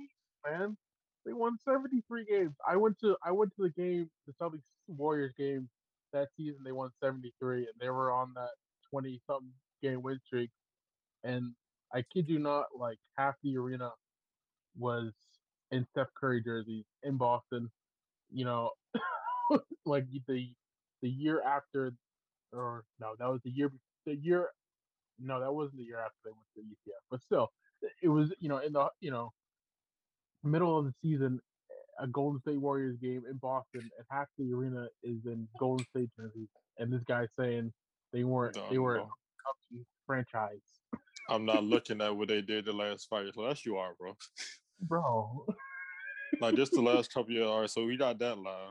[0.44, 0.76] man.
[1.24, 2.54] They won 73 games.
[2.66, 5.68] I went to I went to the game, the Celtics Warriors game
[6.12, 6.62] that season.
[6.64, 8.50] They won 73, and they were on that
[8.90, 9.50] 20 something
[9.82, 10.50] game win streak.
[11.24, 11.52] And
[11.94, 13.90] I kid you not, like half the arena
[14.78, 15.12] was
[15.70, 17.70] in Steph Curry jerseys in Boston.
[18.30, 18.70] You know,
[19.84, 20.52] like the
[21.02, 21.92] the year after,
[22.52, 23.70] or no, that was the year
[24.06, 24.48] the year.
[25.20, 27.52] No, that wasn't the year after they went to the UCF, but still,
[28.02, 29.32] it was you know in the you know
[30.48, 31.40] middle of the season,
[32.00, 36.10] a Golden State Warriors game in Boston, and half the arena is in Golden State
[36.18, 37.72] jerseys, and this guy saying
[38.12, 39.10] they weren't they Dog, were a bro.
[40.06, 40.60] Franchise,
[41.28, 43.26] I'm not looking at what they did the last fight.
[43.34, 44.16] So that's you are, bro.
[44.80, 45.46] bro.
[46.40, 47.46] Like just the last couple years.
[47.46, 48.70] All right, so we got that lie.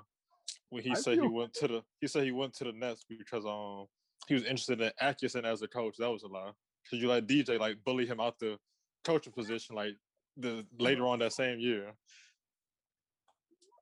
[0.72, 3.06] When he I said he went to the he said he went to the Nets
[3.08, 3.86] because um
[4.28, 5.96] he was interested in Atkinson as a coach.
[6.00, 6.52] That was a lie.
[6.90, 8.58] Cause you let DJ like bully him out the
[9.06, 9.96] coaching position like
[10.38, 10.84] the mm-hmm.
[10.84, 11.94] later on that same year.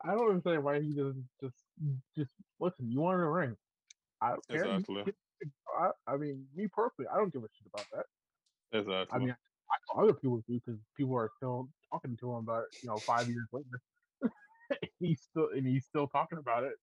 [0.04, 1.58] I don't understand why he doesn't just
[2.16, 2.90] just listen.
[2.90, 3.56] You wanted a ring.
[4.22, 4.66] I don't care.
[4.66, 5.14] Exactly.
[5.80, 8.78] I, I mean, me personally, I don't give a shit about that.
[8.78, 9.16] Exactly.
[9.16, 12.64] I mean, I know other people do because people are still talking to him about
[12.64, 12.78] it.
[12.82, 14.32] You know, five years later,
[15.00, 16.74] he's still and he's still talking about it.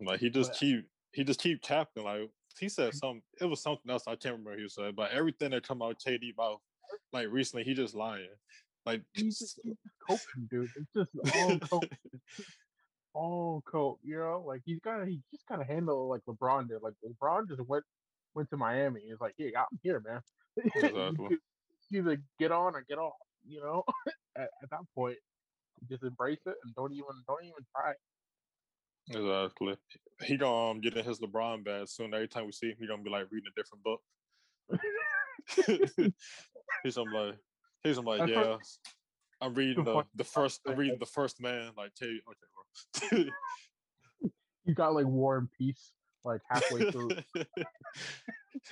[0.00, 2.04] Like he just But- keep he just keep tapping.
[2.04, 5.50] Like he said some it was something else I can't remember he said, but everything
[5.50, 6.60] that come out KD mouth
[7.12, 8.28] like recently he just lying.
[8.86, 9.60] Like He's just,
[10.08, 10.68] coping, dude.
[10.76, 11.84] It's just all cope.
[12.36, 12.50] Just
[13.14, 14.00] all cope.
[14.02, 16.82] You know, like he's got to he just got to handle it like LeBron did.
[16.82, 17.84] Like LeBron just went
[18.34, 19.02] went to Miami.
[19.06, 20.20] He's like, yeah, I'm here, man.
[20.74, 21.38] Exactly.
[21.92, 23.14] Either get on or get off.
[23.46, 23.84] You know,
[24.36, 25.18] at, at that point,
[25.88, 27.92] just embrace it and don't even don't even try.
[29.10, 29.76] Exactly.
[30.22, 32.14] He gonna um, get in his LeBron bag soon.
[32.14, 34.00] Every time we see him, he gonna be like reading a different book.
[36.84, 37.36] he's I'm like
[37.84, 38.56] he's I'm like, yeah.
[39.40, 43.24] I'm reading the, the first I'm reading the first man, like okay, okay, bro.
[44.66, 45.92] You got like War and Peace
[46.24, 47.10] like halfway through.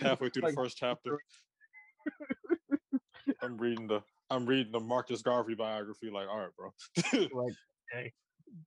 [0.01, 1.19] Halfway through Like, the first chapter.
[3.43, 4.01] I'm reading the
[4.31, 6.73] I'm reading the Marcus Garvey biography, like, all right, bro.
[7.45, 7.55] like
[7.93, 8.13] hey,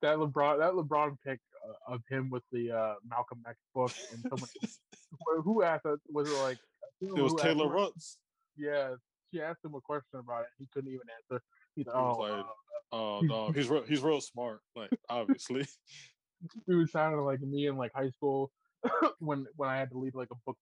[0.01, 4.21] that LeBron that LeBron pick uh, of him with the uh, Malcolm X book and
[4.21, 6.59] someone who- who asked was it like
[7.01, 8.17] it was Taylor Rooks.
[8.55, 8.95] Yeah,
[9.35, 10.47] she asked him a question about it.
[10.57, 11.43] He couldn't even answer.
[11.75, 12.45] He's like, oh, like,
[12.91, 15.65] Oh no, he's real he's real smart, like obviously.
[16.67, 18.51] he was sounding like me in like high school
[19.19, 20.57] when when I had to lead like a book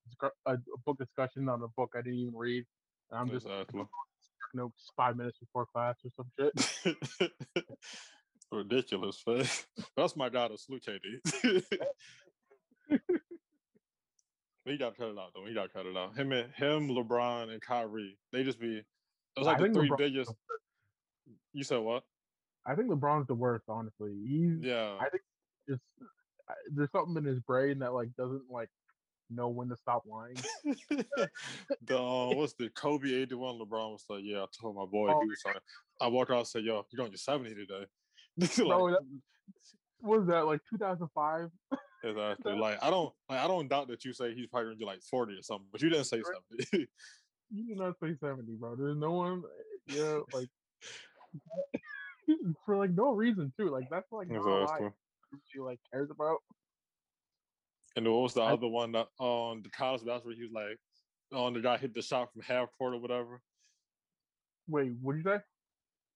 [0.45, 2.65] a, a book discussion on a book I didn't even read.
[3.11, 3.79] And I'm just exactly.
[4.53, 6.53] you know five minutes before class or some shit.
[8.51, 9.45] Ridiculous, man.
[9.97, 11.63] That's my salute KD.
[14.65, 15.45] He got to cut it out though.
[15.45, 16.15] He got to cut it out.
[16.15, 18.17] Him and him, LeBron and Kyrie.
[18.31, 18.81] They just be.
[19.37, 20.33] Was like I the think three LeBron's the biggest.
[21.53, 22.03] You said what?
[22.65, 24.13] I think LeBron's the worst, honestly.
[24.25, 24.97] He's Yeah.
[24.99, 25.23] I think
[25.67, 25.81] just
[26.73, 28.69] there's something in his brain that like doesn't like
[29.29, 30.35] know when to stop lying.
[30.89, 35.21] the uh, what's the Kobe 81 LeBron was like, yeah, I told my boy Oh,
[35.21, 35.57] he was like,
[36.01, 37.85] I walked out and said, yo, you're gonna get 70 today.
[38.39, 39.19] Like, that-
[39.99, 41.49] What was that like 2005?
[42.03, 42.53] Exactly.
[42.53, 45.01] Like I don't like I don't doubt that you say he's probably gonna get like
[45.01, 46.21] 40 or something, but you didn't say
[46.71, 46.87] 70.
[47.55, 48.75] You did not say 70, bro.
[48.75, 49.43] There's no one,
[49.85, 50.47] yeah, like
[52.65, 53.69] for like no reason too.
[53.69, 54.89] Like that's like not lie exactly.
[55.45, 56.37] she like cares about.
[57.95, 60.33] And what was the I- other one that on the college basketball?
[60.33, 60.79] He was like,
[61.31, 63.39] on the guy hit the shot from half court or whatever.
[64.67, 65.39] Wait, what did you say?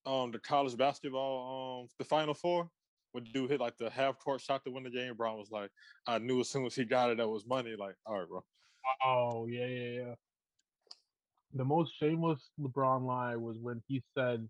[0.06, 2.68] Um, the college basketball, um, the final four,
[3.12, 5.70] when dude hit like the half court shot to win the game, Bron was like,
[6.06, 7.74] I knew as soon as he got it, that was money.
[7.78, 8.44] Like, all right, bro.
[9.04, 10.14] Oh yeah, yeah, yeah.
[11.54, 14.48] The most shameless LeBron lie was when he said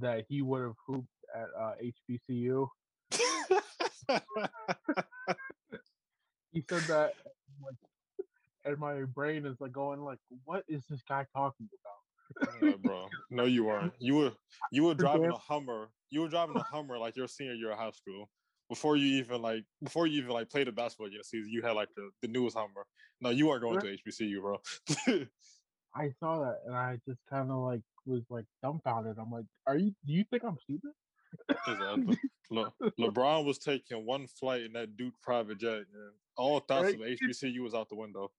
[0.00, 1.74] that he would have hooped at uh,
[2.10, 2.68] HBCU.
[6.52, 7.14] He said that
[7.62, 7.76] like,
[8.64, 12.00] and my brain is like going like, what is this guy talking about?
[12.82, 13.08] Bro.
[13.30, 13.92] No, you weren't.
[13.98, 14.32] You were
[14.72, 15.90] you were driving a Hummer.
[16.10, 18.28] You were driving a Hummer like your senior year of high school.
[18.68, 21.72] Before you even like before you even like played the basketball year season, you had
[21.72, 22.86] like the, the newest Hummer.
[23.20, 24.58] No, you weren't going to HBCU, bro.
[25.94, 29.16] I saw that and I just kind of like was like dumbfounded.
[29.18, 29.92] I'm like, are you?
[30.06, 30.92] Do you think I'm stupid?
[31.68, 32.18] exactly.
[32.50, 36.94] Le- LeBron was taking one flight in that Duke private jet, and all thoughts Right.
[36.94, 38.30] of HBCU was out the window.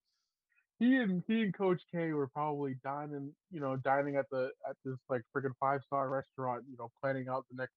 [0.82, 4.76] He and he and Coach K were probably dining, you know, dining at the at
[4.84, 7.76] this like freaking five star restaurant, you know, planning out the next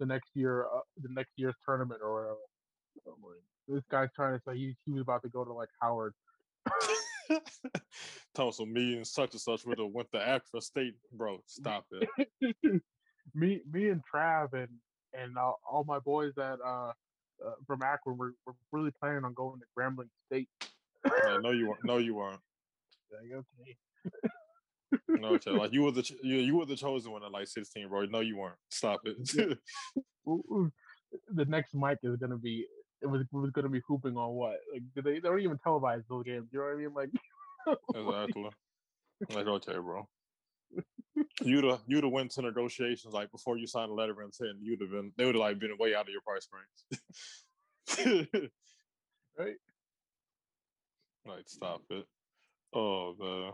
[0.00, 2.36] the next year uh, the next year's tournament or whatever.
[3.06, 3.32] Oh,
[3.68, 6.14] this guy's trying to say he, he was about to go to like Howard.
[8.34, 11.38] Talking me and such and such would have went to Accra State, bro.
[11.46, 12.58] Stop it.
[13.36, 14.68] me me and Trav and
[15.14, 16.90] and uh, all my boys that uh,
[17.46, 20.48] uh from Akron were, were really planning on going to Grambling State.
[21.04, 21.84] Yeah, no, you weren't.
[21.84, 22.40] No, you weren't.
[23.10, 23.76] Like, okay.
[25.08, 25.50] No, okay.
[25.50, 28.04] like you were the you, you were the chosen one at like sixteen, bro.
[28.06, 28.56] No, you weren't.
[28.70, 29.58] Stop it.
[31.28, 32.66] The next mic is gonna be
[33.02, 34.56] it was was gonna be hooping on what?
[34.72, 36.48] Like they they don't even televise those games.
[36.50, 36.94] You know what I mean?
[36.94, 37.10] Like
[37.94, 38.50] exactly.
[39.34, 40.08] Like okay, bro.
[41.42, 44.58] You'd have you'd have went to negotiations like before you signed a letter of intent.
[44.62, 46.48] You'd have been they would have like been way out of your price
[48.08, 48.50] range.
[49.38, 49.56] right?
[51.26, 52.06] Like stop it.
[52.74, 53.52] Oh man.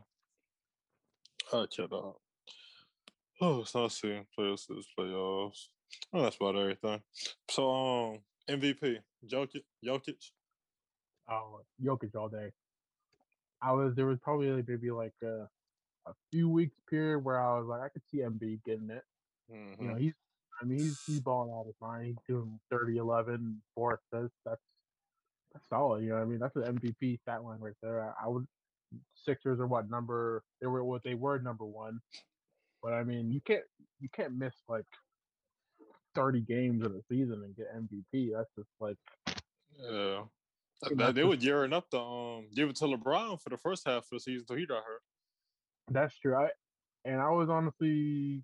[1.52, 2.16] Okay, dog.
[3.40, 4.20] Oh, so let's see.
[4.34, 5.68] Players to this playoffs.
[6.12, 7.00] Oh, that's about everything.
[7.50, 10.30] So um MVP, Jokic, Jokic.
[11.30, 12.52] Oh, Jokic all day.
[13.60, 15.48] I was there was probably like maybe like a,
[16.06, 19.04] a few weeks period where I was like I could see MB getting it.
[19.52, 19.80] Mhm.
[19.80, 20.14] You know, he's
[20.60, 22.06] I mean he's he's balling out his mind.
[22.06, 24.36] He's doing 30, 11, four assists.
[24.44, 24.60] That's
[25.52, 26.02] that's solid.
[26.02, 26.38] You know what I mean?
[26.38, 28.02] That's an MVP stat line right there.
[28.02, 28.46] I, I would
[29.14, 32.00] Sixers are what number they were what they were number one.
[32.82, 33.64] But I mean you can't
[34.00, 34.86] you can't miss like
[36.14, 38.32] 30 games in a season and get MVP.
[38.34, 38.96] That's just like
[39.78, 40.22] Yeah.
[40.96, 44.04] That- they were gearing up to um give it to LeBron for the first half
[44.04, 45.02] of the season until he got hurt.
[45.90, 46.36] That's true.
[46.36, 46.48] I
[47.04, 48.42] and I was honestly,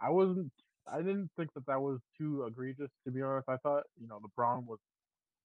[0.00, 0.52] I wasn't.
[0.90, 2.90] I didn't think that that was too egregious.
[3.04, 4.78] To be honest, I thought you know LeBron was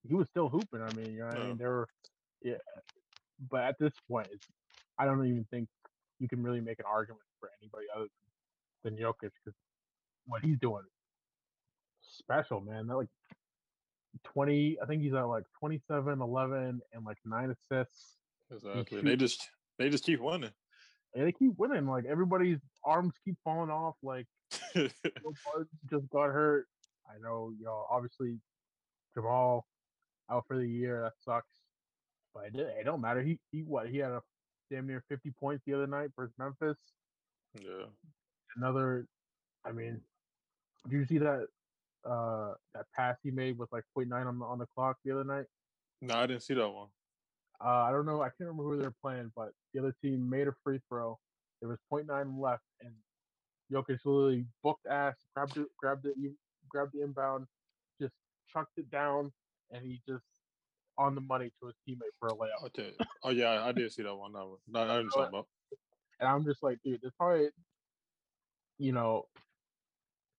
[0.08, 0.82] he was still hooping.
[0.82, 1.88] I mean, you know, what I mean, there were
[2.42, 2.56] yeah,
[3.50, 4.48] but at this point, it's,
[5.00, 5.70] I don't even think
[6.20, 8.08] you can really make an argument for anybody other
[8.84, 9.58] than, than Jokic because
[10.26, 10.84] what he's doing
[12.02, 12.88] is special, man.
[12.88, 13.08] That like
[14.24, 18.18] twenty, I think he's at like 27, 11, and like nine assists.
[18.52, 19.02] Exactly.
[19.02, 19.48] They just
[19.80, 20.52] they just keep winning.
[21.16, 21.88] And they keep winning.
[21.88, 23.96] Like everybody's arms keep falling off.
[24.04, 24.28] Like
[24.76, 26.68] just got hurt.
[27.08, 28.38] I know, you know, obviously
[29.14, 29.66] Jamal
[30.34, 31.02] out for the year.
[31.02, 31.48] That sucks.
[32.34, 33.22] But it, it don't matter.
[33.22, 34.22] He he what he had a
[34.72, 36.78] damn near fifty points the other night versus Memphis.
[37.60, 37.86] yeah.
[38.56, 39.08] Another,
[39.66, 40.00] I mean,
[40.88, 41.48] did you see that
[42.08, 45.24] uh that pass he made with like 0.9 on the on the clock the other
[45.24, 45.46] night?
[46.02, 46.90] No, I didn't see that one.
[47.64, 48.22] Uh, I don't know.
[48.22, 51.18] I can't remember who they were playing, but the other team made a free throw.
[51.62, 52.92] There was 0.9 left, and
[53.72, 56.16] Jokic literally booked ass, grabbed it, grabbed it,
[56.68, 57.48] grabbed the inbound,
[58.02, 58.14] just
[58.52, 59.32] chucked it down,
[59.74, 60.24] and he just
[60.98, 62.66] on the money to his teammate for a layup.
[62.68, 62.94] Okay.
[63.24, 64.32] Oh yeah, I, did see that one.
[64.34, 64.58] That one.
[64.68, 65.48] No, I didn't about.
[66.20, 67.50] And I'm just like, dude, there's probably,
[68.78, 69.24] you know,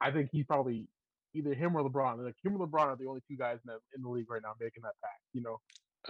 [0.01, 0.87] I think he's probably
[1.35, 2.25] either him or LeBron.
[2.25, 4.41] Like him or LeBron are the only two guys in the, in the league right
[4.43, 5.11] now making that pass.
[5.33, 5.59] You know,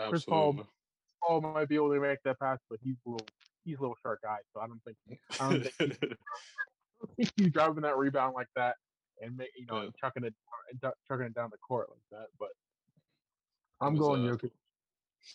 [0.09, 0.67] Chris Paul-
[1.27, 3.27] Paul might be able to make that pass, but he's a little,
[3.65, 5.99] he's a little short guy, so I don't think I don't think
[7.17, 8.77] he's he's driving that rebound like that
[9.23, 9.89] and make, you know Yeah.
[9.99, 10.35] chucking it
[11.09, 12.27] chucking it down the court like that.
[12.39, 12.49] But
[13.85, 14.51] I'm going Jokic.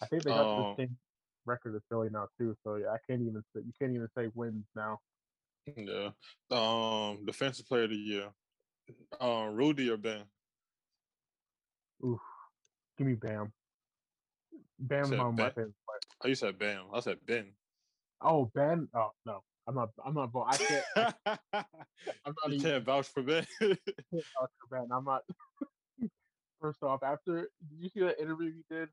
[0.01, 0.97] I think they got the same
[1.45, 2.55] record as Philly now too.
[2.63, 4.99] So yeah, I can't even say you can't even say wins now.
[5.75, 6.11] yeah.
[6.51, 8.29] Um, defensive player of the year.
[9.19, 10.23] Um, Rudy or Ben?
[12.03, 12.19] Oof,
[12.97, 13.51] give me Bam.
[14.79, 15.73] Bam, of my favorite players.
[16.23, 16.85] Oh, you said Bam.
[16.93, 17.51] I said Ben.
[18.21, 19.89] Oh Ben, oh no, I'm not.
[20.05, 20.31] I'm not.
[20.47, 21.15] I can't.
[22.25, 22.71] I'm not you even.
[22.71, 23.45] can't vouch for Ben.
[23.59, 23.79] can't
[24.11, 24.87] vouch for Ben.
[24.91, 25.23] I'm not.
[26.59, 28.89] First off, after did you see that interview he did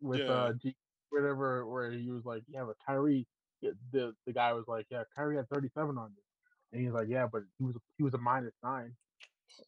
[0.00, 0.32] with Yeah.
[0.32, 0.76] uh G,
[1.10, 3.26] whatever, where he was like, "Yeah, but Kyrie,"
[3.62, 6.22] the the guy was like, "Yeah, Kyrie had 37 on you,"
[6.72, 8.94] and he's like, "Yeah, but he was he was a minus nine.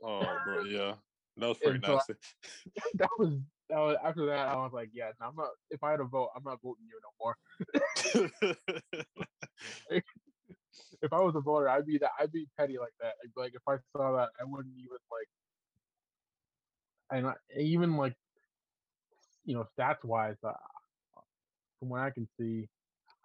[0.03, 0.97] oh, bro, yeah.
[1.39, 2.03] That was pretty so I-
[2.95, 3.39] that was
[3.71, 4.49] that was after that.
[4.49, 5.49] I was like, "Yeah, no, I'm not.
[5.71, 7.37] If I had a vote, I'm not voting you no more."
[11.03, 12.11] if I was a voter, I'd be that.
[12.19, 13.15] I'd be petty like that.
[13.35, 15.29] Like, if I saw that, I wouldn't even like.
[17.13, 18.15] And I, even like,
[19.45, 20.53] you know, stats wise, uh,
[21.79, 22.69] from what I can see,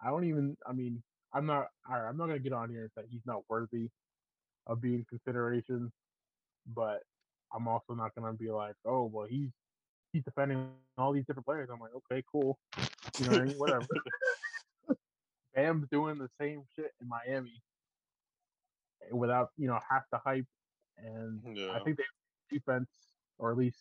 [0.02, 0.56] I don't even.
[0.66, 1.68] I mean, I'm not.
[1.90, 3.88] All right, I'm not gonna get on here and say he's not worthy
[4.66, 5.90] of being consideration,
[6.74, 7.00] but
[7.54, 9.50] I'm also not gonna be like, oh, well, he's
[10.12, 11.68] he's defending all these different players.
[11.72, 12.58] I'm like, okay, cool.
[13.18, 13.58] You know what I mean?
[13.58, 13.86] Whatever.
[15.54, 17.62] Bam's doing the same shit in Miami
[19.10, 20.46] without, you know, half the hype.
[20.98, 21.72] And yeah.
[21.72, 22.04] I think they
[22.50, 22.88] defense,
[23.38, 23.78] or at least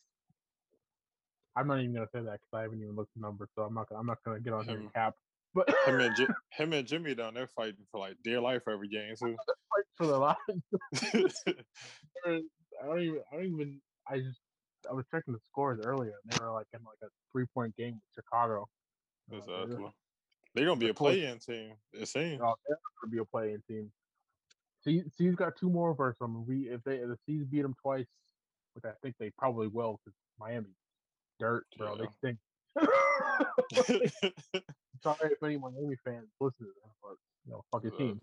[1.56, 3.74] I'm not even gonna say that because I haven't even looked the numbers, so I'm
[3.74, 3.90] not.
[3.90, 4.82] Gonna, I'm not gonna get on here Him.
[4.84, 5.16] and cap.
[5.56, 8.88] But Him and Ji- him and Jimmy down there fighting for like dear life every
[8.90, 9.36] game too.
[9.36, 11.44] fight for the lives.
[12.26, 13.22] I don't even.
[13.32, 13.82] I don't even.
[14.08, 14.40] I just.
[14.90, 17.76] I was checking the scores earlier, and they were like in like a three point
[17.76, 18.68] game with Chicago.
[19.34, 19.78] Uh, they're-
[20.54, 21.14] They're gonna be a course.
[21.16, 21.74] play-in team.
[21.94, 22.40] It seems.
[22.44, 23.92] Oh, they're gonna be a play-in team.
[24.84, 26.46] See, C's got two more versus them.
[26.48, 28.06] We if they if the C's beat them twice,
[28.78, 30.68] which I think they probably will, because Miami,
[31.40, 32.06] dirt, bro, Yeah.
[32.06, 32.38] they stink.
[35.04, 37.16] Sorry if any Miami fans listen to this, but
[37.46, 38.20] you know, fuck your team.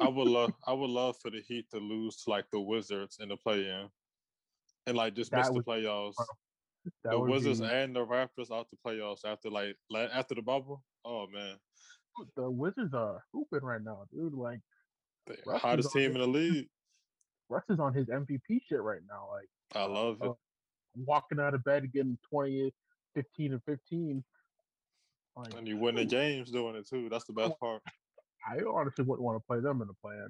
[0.00, 3.18] I would love I would love for the Heat to lose to like the Wizards
[3.20, 3.88] in the play-in,
[4.86, 6.14] and like just miss That the playoffs.
[7.04, 10.82] That the Wizards be- and the Raptors out the playoffs after like after the bubble.
[11.04, 11.56] Oh man,
[12.36, 14.32] the Wizards are hooping right now, dude.
[14.32, 14.60] Like
[15.26, 16.68] the hottest team in the league.
[17.48, 19.28] Russ is on his MVP shit right now.
[19.32, 20.28] Like I love it.
[20.28, 20.34] uh,
[20.96, 22.72] walking out of bed getting 20,
[23.14, 24.24] 15 and 15.
[25.36, 27.08] Like, And you winning games doing it too.
[27.10, 27.82] That's the best part.
[28.48, 30.28] I honestly wouldn't want to play them in the plan.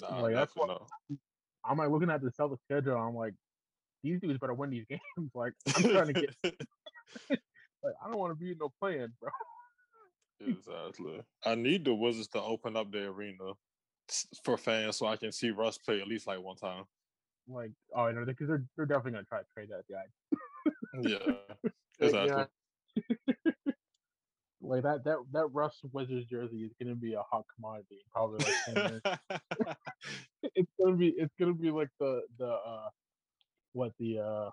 [0.00, 1.18] Nah, Like, that's what- definitely
[1.64, 2.96] I'm like looking at the Celtics schedule.
[2.96, 3.34] I'm like,
[4.02, 5.30] these dudes better win these games.
[5.34, 5.52] Like.
[5.76, 6.34] I'm trying to get.
[7.84, 9.30] Like, I don't want to be in no plan, bro.
[10.40, 11.20] exactly.
[11.44, 13.52] I need the Wizards to open up the arena
[14.44, 16.84] for fans so I can see Russ play at least like one time.
[17.48, 20.04] Like, oh, no, because they're they're definitely gonna try to trade that guy.
[21.02, 21.18] Yeah,
[21.64, 22.44] Like, exactly.
[22.96, 23.62] yeah.
[24.64, 27.98] Like that that that Russ Wizards jersey is gonna be a hot commodity.
[28.12, 29.02] Probably like 10 years.
[30.54, 32.88] it's gonna be it's gonna be like the the uh
[33.72, 34.50] what the uh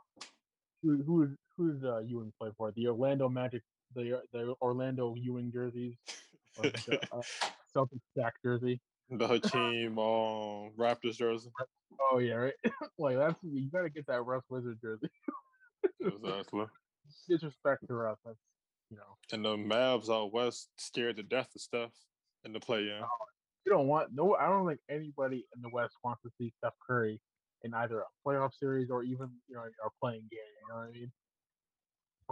[0.82, 3.62] who who's who's uh Ewing play for the Orlando Magic
[3.95, 5.93] the the Orlando Ewing jerseys
[6.57, 7.22] or the uh,
[7.76, 8.82] Celtics stack jersey.
[9.12, 11.49] The Hakeem um, Raptors jersey.
[12.12, 12.53] Oh yeah, right.
[12.99, 15.10] like that's you gotta get that Russ Wizard jersey.
[16.01, 16.66] Exactly.
[17.30, 18.18] Disrespect to Russ.
[18.24, 18.38] That's
[18.91, 21.91] you know And the Mavs out west scared to death of Steph
[22.45, 23.01] in the play in.
[23.66, 24.36] you don't want no.
[24.36, 27.20] I don't think anybody in the West wants to see Steph Curry
[27.64, 30.39] in either a playoff series or even you know a play-in game.
[30.62, 31.12] You know what I mean?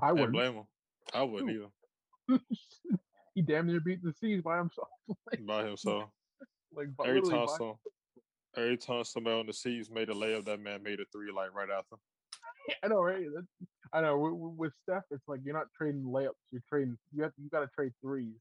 [0.02, 0.34] I wouldn't.
[0.34, 0.68] blame him.
[1.14, 2.40] I wouldn't either.
[3.36, 4.90] he damn near beat the C's by himself.
[5.46, 6.10] By himself.
[6.78, 7.74] Like Every time some
[8.56, 11.54] every time somebody on the C's made a layup, that man made a three like
[11.56, 11.96] right after.
[12.84, 13.26] I know, right?
[13.34, 13.48] That's,
[13.94, 14.18] I know.
[14.18, 16.34] With, with- Steph, it's like you're not trading layups.
[16.52, 16.98] You're trading.
[17.14, 17.32] You have.
[17.42, 18.40] You got to trade threes.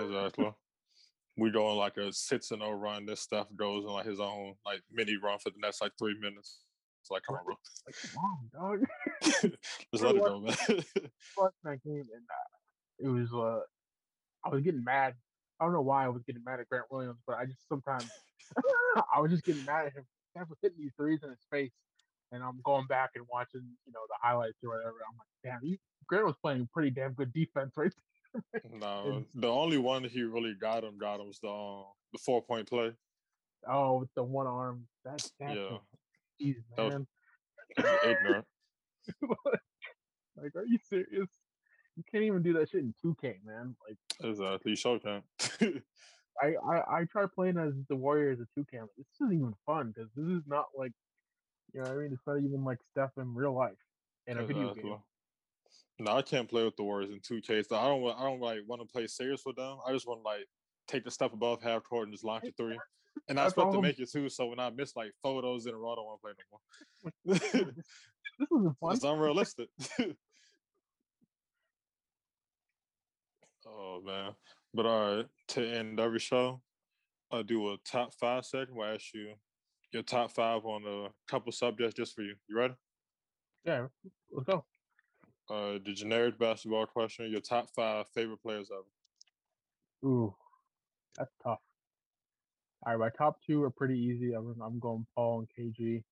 [0.00, 0.52] Exactly.
[1.38, 3.06] we go on like a six and zero run.
[3.06, 6.16] This stuff goes on like his own like mini run for the next like three
[6.20, 6.60] minutes.
[7.00, 7.54] It's like, come on, bro.
[7.86, 8.86] Like, come on, dog.
[9.92, 10.54] Just let it go, man.
[11.38, 13.32] Watching that game, and uh, it was.
[13.32, 13.60] uh
[14.44, 15.14] I was getting mad.
[15.62, 18.10] I don't know why I was getting mad at Grant Williams, but I just sometimes
[19.14, 20.02] I was just getting mad at him.
[20.30, 21.70] Steph was hitting these threes in his face,
[22.32, 24.96] and I'm going back and watching, you know, the highlights or whatever.
[25.08, 25.76] I'm like, damn, you,
[26.08, 27.92] Grant was playing pretty damn good defense, right?
[28.52, 28.62] there.
[28.80, 32.42] no, the only one he really got him got him was the um, the four
[32.42, 32.90] point play.
[33.68, 34.88] Oh, with the one arm.
[35.04, 35.78] That's that's Yeah,
[36.42, 37.06] jeez, That was- man.
[38.04, 38.46] ignorant.
[40.36, 41.28] like, are you serious?
[41.96, 43.76] You can't even do that shit in 2K, man.
[43.86, 44.72] Like, Exactly.
[44.72, 45.22] You sure can.
[46.42, 48.74] I, I, I tried playing as the Warriors at 2K.
[48.74, 50.92] I'm like, this isn't even fun because this is not like,
[51.74, 52.12] you know what I mean?
[52.12, 53.72] It's not even like Steph in real life
[54.26, 54.96] in a video game.
[55.98, 57.62] No, I can't play with the Warriors in two K.
[57.62, 58.04] So I don't.
[58.18, 59.78] I don't like want to play serious with them.
[59.86, 60.46] I just want to like
[60.88, 62.78] take the step above half court and just launch a three.
[63.28, 64.30] And I That's expect to make it too.
[64.30, 67.34] So when I miss like photos in a row, I don't want to play no
[67.52, 67.74] more.
[68.38, 68.94] This isn't fun.
[68.94, 69.68] it's unrealistic.
[73.72, 74.32] Oh man!
[74.74, 76.60] But all right, to end every show,
[77.30, 78.76] I'll do a top five segment.
[78.76, 79.32] Where I ask you
[79.92, 82.34] your top five on a couple subjects just for you.
[82.48, 82.74] You ready?
[83.64, 83.86] Yeah,
[84.30, 84.64] let's go.
[85.50, 90.10] Uh, the generic basketball question: Your top five favorite players ever.
[90.10, 90.34] Ooh,
[91.16, 91.60] that's tough.
[92.84, 94.32] All right, my top two are pretty easy.
[94.32, 96.02] I'm, I'm going Paul and KG.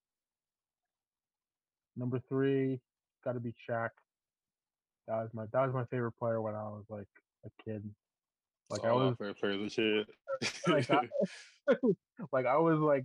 [1.97, 2.81] Number three,
[3.25, 3.91] got to be Shaq.
[5.09, 7.09] That was my that was my favorite player when I was like
[7.45, 7.89] a kid.
[8.71, 10.07] Like I was favorite players and shit.
[10.69, 11.09] like I,
[12.33, 13.05] like I was like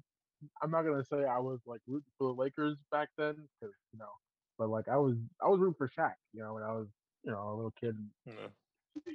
[0.61, 3.99] I'm not gonna say I was like rooting for the Lakers back then because you
[3.99, 4.11] know,
[4.59, 6.13] but like I was I was rooting for Shaq.
[6.33, 6.87] You know, when I was
[7.23, 7.97] you know a little kid.
[8.25, 8.33] Yeah.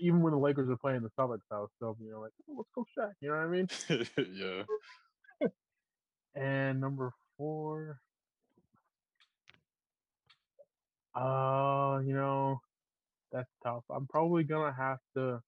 [0.02, 2.54] Even when the Lakers were playing the Celtics, I was still you know like oh,
[2.56, 3.12] let's go Shaq.
[3.20, 3.68] You know what I mean?
[4.34, 4.62] yeah.
[6.34, 7.98] And number four,
[11.14, 12.60] uh, you know,
[13.32, 13.84] that's tough.
[13.90, 15.40] I'm probably gonna have to.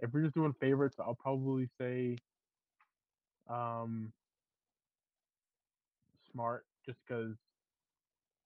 [0.00, 2.16] If we're just doing favorites, I'll probably say,
[3.48, 4.12] um,
[6.32, 7.36] smart, just because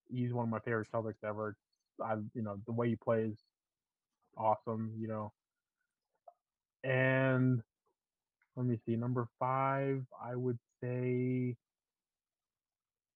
[0.08, 1.56] he's one of my favorite Celtics ever.
[2.02, 3.36] I you know the way he plays,
[4.36, 4.92] awesome.
[4.98, 5.32] You know,
[6.84, 7.62] and
[8.56, 10.04] let me see number five.
[10.22, 11.56] I would say,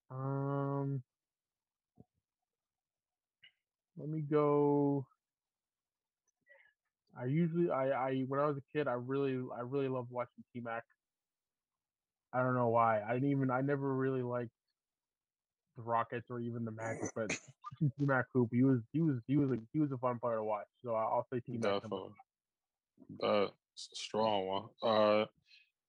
[0.09, 1.03] um,
[3.97, 5.05] let me go.
[7.19, 10.43] I usually I I when I was a kid I really I really loved watching
[10.53, 10.83] T Mac.
[12.33, 13.01] I don't know why.
[13.01, 14.51] I didn't even I never really liked
[15.77, 17.29] the Rockets or even the Magic, but
[17.79, 20.37] T Mac hoop, he was he was he was a he was a fun player
[20.37, 20.67] to watch.
[20.83, 21.81] So I'll say T Mac.
[21.81, 21.85] That's
[23.23, 24.63] a strong one.
[24.81, 25.25] Uh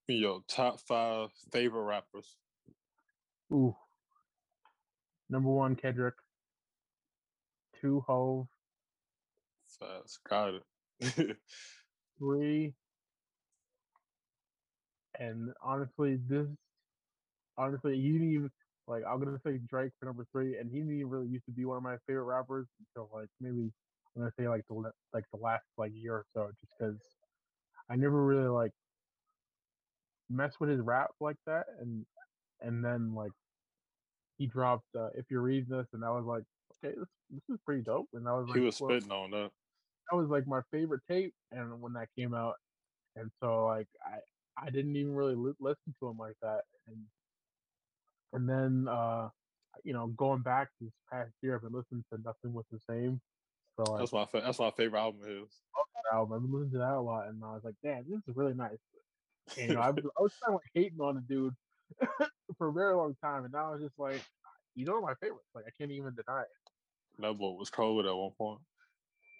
[0.09, 2.37] your top five favorite rappers.
[3.53, 3.75] Ooh.
[5.29, 6.15] Number one, Kendrick.
[7.81, 8.47] Two, Hov.
[9.81, 10.63] Fast, got it.
[12.19, 12.73] three,
[15.19, 16.47] and honestly, this
[17.59, 18.51] honestly, he didn't even
[18.87, 19.03] like.
[19.09, 21.65] I'm gonna say Drake for number three, and he didn't even really used to be
[21.65, 23.71] one of my favorite rappers until like maybe
[24.15, 27.01] I'm gonna say like the like the last like year or so, just because
[27.91, 28.73] I never really like
[30.31, 32.05] messed with his rap like that, and
[32.61, 33.33] and then like
[34.39, 36.45] he dropped uh, "If You're Reading This," and I was like,
[36.85, 39.51] okay, this this is pretty dope, and I was like, he was spitting on that
[40.11, 42.55] that was like my favorite tape, and when that came out,
[43.17, 44.19] and so like I
[44.61, 46.97] I didn't even really li- listen to him like that, and
[48.33, 49.29] and then uh
[49.85, 53.21] you know going back this past year, I've been listening to Nothing Was the Same.
[53.77, 55.51] So like, that's my fa- that's my favorite album is.
[56.13, 56.33] Album.
[56.37, 58.55] I've been listening to that a lot, and I was like, damn, this is really
[58.55, 58.79] nice.
[59.59, 61.55] And, you know, I, was, I was kind of like hating on the dude
[62.59, 64.23] for a very long time, and now I was just like,
[64.77, 65.49] you know, my favorites.
[65.55, 66.49] Like I can't even deny it.
[67.19, 68.61] That boy was cold at one point.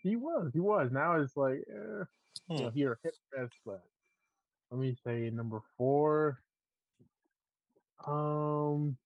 [0.07, 0.51] He was.
[0.53, 0.91] He was.
[0.93, 2.05] Now it's like, eh,
[2.49, 2.55] hmm.
[2.55, 2.77] you know, hmm.
[2.77, 3.83] here hit best, but
[4.71, 6.41] let me say number four.
[8.07, 8.97] Um,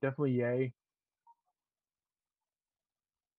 [0.00, 0.72] definitely Ye.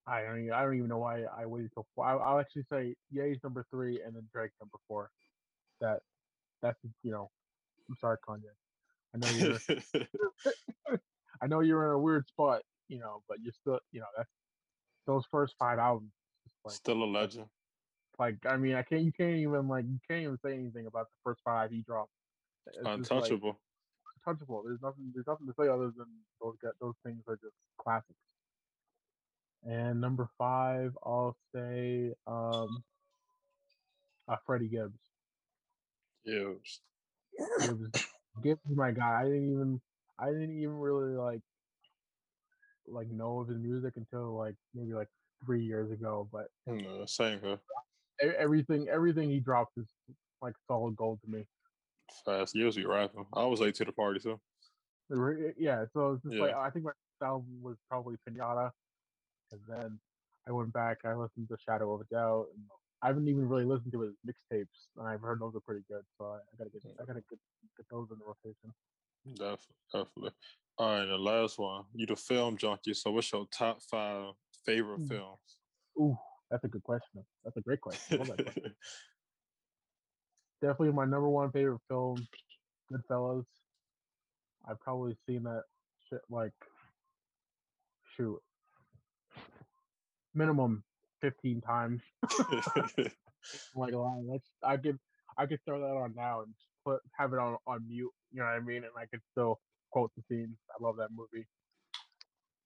[0.07, 0.39] I don't.
[0.39, 2.05] Even, I don't even know why I waited till four.
[2.05, 5.09] I, will actually say Ye's number three, and then Drake number four.
[5.79, 5.99] That
[6.61, 7.29] that's you know.
[7.89, 8.41] I'm sorry, Kanye.
[9.13, 10.99] I know you're.
[11.41, 14.29] I know you're in a weird spot, you know, but you're still, you know, that's
[15.09, 16.11] those first five albums.
[16.63, 17.47] Like, Still a legend.
[18.19, 19.01] Like I mean, I can't.
[19.01, 19.85] You can't even like.
[19.85, 22.11] You can't even say anything about the first five he dropped.
[22.67, 23.49] It's untouchable.
[23.49, 23.57] Like,
[24.27, 24.61] untouchable.
[24.65, 25.11] There's nothing.
[25.13, 26.05] There's nothing to say other than
[26.41, 26.55] those.
[26.79, 28.19] Those things are just classics.
[29.63, 32.83] And number five, I'll say um,
[34.27, 34.99] uh, Freddie Gibbs.
[36.25, 36.81] Gibbs.
[37.61, 38.05] Gibbs.
[38.43, 39.21] Gibbs my guy.
[39.21, 39.81] I didn't even.
[40.19, 41.41] I didn't even really like
[42.91, 45.07] like know of his music until like maybe like
[45.45, 46.27] three years ago.
[46.31, 47.59] But no, same here.
[48.37, 49.87] Everything everything he drops is
[50.41, 51.45] like solid gold to me.
[52.25, 53.25] Fast, years usually rapping.
[53.33, 54.39] I was late to the party so.
[55.11, 56.41] Eh, yeah, so it's just yeah.
[56.41, 56.91] like I think my
[57.23, 58.71] album was probably Pinata,
[59.51, 59.99] and then
[60.47, 60.99] I went back.
[61.05, 62.47] I listened to Shadow of a Doubt.
[62.55, 62.63] And
[63.01, 66.03] I haven't even really listened to his mixtapes, and I've heard those are pretty good.
[66.17, 67.01] So I, I gotta get hmm.
[67.01, 67.39] I gotta get,
[67.77, 68.73] get those in the rotation.
[69.35, 70.31] Definitely, definitely.
[70.79, 71.83] All right, the last one.
[71.93, 74.31] You the film junkie, so what's your top five
[74.65, 75.09] favorite mm.
[75.09, 75.57] films?
[75.99, 76.17] Ooh,
[76.49, 77.25] that's a good question.
[77.43, 78.25] That's a great question.
[78.25, 78.47] question.
[80.61, 82.25] Definitely my number one favorite film,
[82.93, 83.43] Goodfellas.
[84.69, 85.63] I've probably seen that
[86.09, 86.53] shit like
[88.15, 88.39] shoot
[90.33, 90.85] minimum
[91.19, 92.01] fifteen times.
[93.75, 94.21] like a lot.
[94.31, 94.97] That's I could
[95.37, 96.53] I could throw that on now and
[96.85, 98.11] put have it on on mute.
[98.31, 98.77] You know what I mean?
[98.77, 99.59] And I could still
[99.89, 100.55] quote the scene.
[100.71, 101.47] I love that movie.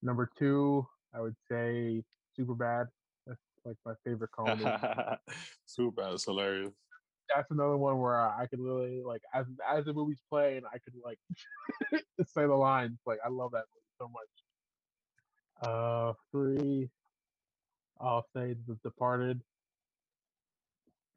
[0.02, 2.04] Number two, I would say
[2.38, 2.88] Superbad.
[3.26, 4.64] That's like my favorite comedy.
[5.68, 6.74] Superbad is hilarious.
[7.34, 10.94] That's another one where I could literally like as as the movie's playing, I could
[11.04, 11.20] like
[12.28, 13.00] say the lines.
[13.06, 14.28] Like I love that movie so much.
[15.62, 16.90] Uh, three.
[18.02, 19.42] I'll say The Departed.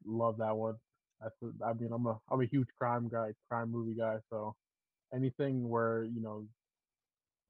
[0.05, 0.75] Love that one.
[1.21, 1.35] That's
[1.65, 4.17] I mean I'm a I'm a huge crime guy, crime movie guy.
[4.29, 4.55] So
[5.13, 6.45] anything where you know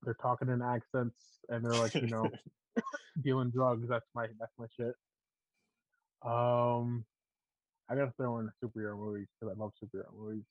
[0.04, 2.30] they're talking in accents and they're like you know
[3.24, 4.96] dealing drugs, that's my that's my shit.
[6.24, 7.06] Um,
[7.90, 10.46] I gotta throw in superhero movies because I love superhero movies.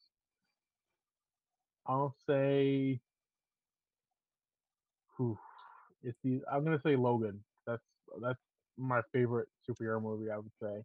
[1.86, 3.00] I'll say,
[5.16, 5.38] whew,
[6.02, 7.40] it's the I'm gonna say Logan.
[7.66, 7.82] That's
[8.20, 8.38] that's
[8.78, 10.30] my favorite superhero movie.
[10.30, 10.82] I would say.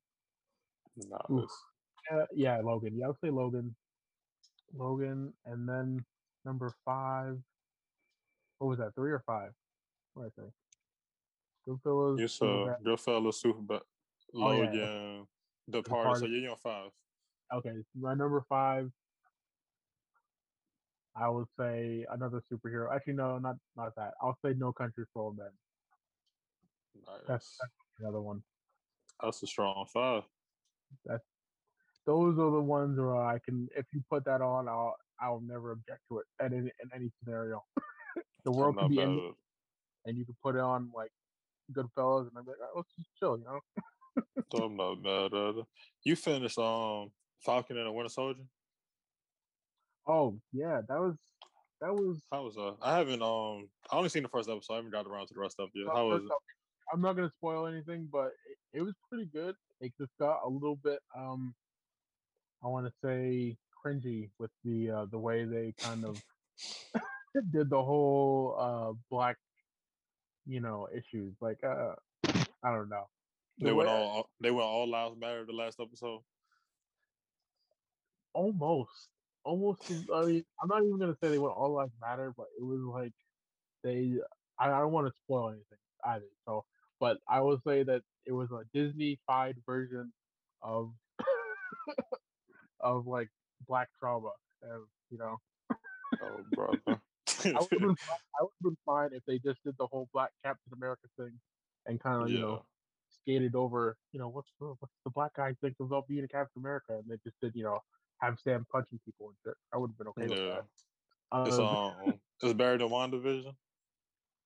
[0.98, 1.50] Nice.
[2.12, 2.96] Uh, yeah, Logan.
[2.96, 3.76] Yeah, I would say Logan.
[4.76, 6.04] Logan, and then
[6.46, 7.38] number five.
[8.60, 8.94] What was that?
[8.96, 9.52] Three or five?
[10.14, 10.52] What did I say?
[11.68, 12.20] Goodfellas.
[12.20, 13.82] You saw Goodfellas, Superbad,
[14.34, 15.24] Logan, oh, yeah.
[15.68, 16.20] The Party.
[16.20, 16.92] So you're on five.
[17.54, 18.90] Okay, my number five.
[21.16, 22.96] I will say another superhero.
[22.96, 24.14] Actually, no, not not that.
[24.22, 25.48] I'll say No Country for Old Men.
[27.06, 27.22] Nice.
[27.28, 28.44] That's, that's another one.
[29.22, 30.24] That's a strong five.
[32.06, 33.68] Those are the ones where I can.
[33.76, 37.12] If you put that on, I'll I'll never object to it at any, in any
[37.24, 37.64] scenario.
[38.44, 39.34] the world could be ending,
[40.06, 41.12] and you could put it on like
[41.72, 43.60] Goodfellas, and I'm like, "Oh, let's just chill, you know.
[44.54, 45.66] I'm not mad at it.
[46.04, 48.44] You finished um Falcon and the Winter Soldier.
[50.08, 51.16] Oh yeah, that was
[51.82, 52.22] that was.
[52.32, 52.74] How was uh?
[52.82, 53.70] I haven't um.
[53.92, 54.74] I only seen the first episode.
[54.74, 55.92] I haven't got around to the rest of it yet.
[55.92, 56.32] uh, How was it?
[56.92, 58.32] I'm not gonna spoil anything, but
[58.74, 59.56] it, it was pretty good.
[59.80, 61.54] It just got a little bit um,
[62.64, 66.22] I want to say cringy with the uh, the way they kind of
[67.52, 69.38] did the whole uh black,
[70.46, 71.34] you know, issues.
[71.42, 71.96] Like uh,
[72.64, 73.08] I don't know.
[73.60, 74.30] The They went way- all.
[74.42, 76.22] They went all lives matter the last episode.
[78.34, 79.10] almost
[79.44, 79.82] almost
[80.14, 82.80] i mean i'm not even gonna say they went all lives matter but it was
[82.94, 83.12] like
[83.84, 84.14] they
[84.60, 86.64] i, I don't want to spoil anything either so
[87.00, 90.14] but i will say that it was a disney fied version
[90.62, 90.92] of
[92.82, 93.30] of like
[93.68, 94.32] black trauma
[94.64, 95.38] and you know
[96.22, 96.80] Oh, brother.
[96.88, 96.98] i
[97.46, 100.74] would have been, I would've been fine if they just did the whole black captain
[100.74, 101.40] america thing
[101.86, 102.64] and kind of you know
[103.24, 106.60] skated over, you know, what's the what's the black guy think about being a Captain
[106.62, 107.78] America, and they just did, you know,
[108.20, 109.54] have Sam punching people and shit.
[109.74, 110.62] I would have been okay with Yeah.
[111.34, 111.48] that.
[111.48, 112.20] It's Uh, um.
[112.42, 113.54] It's better than WandaVision.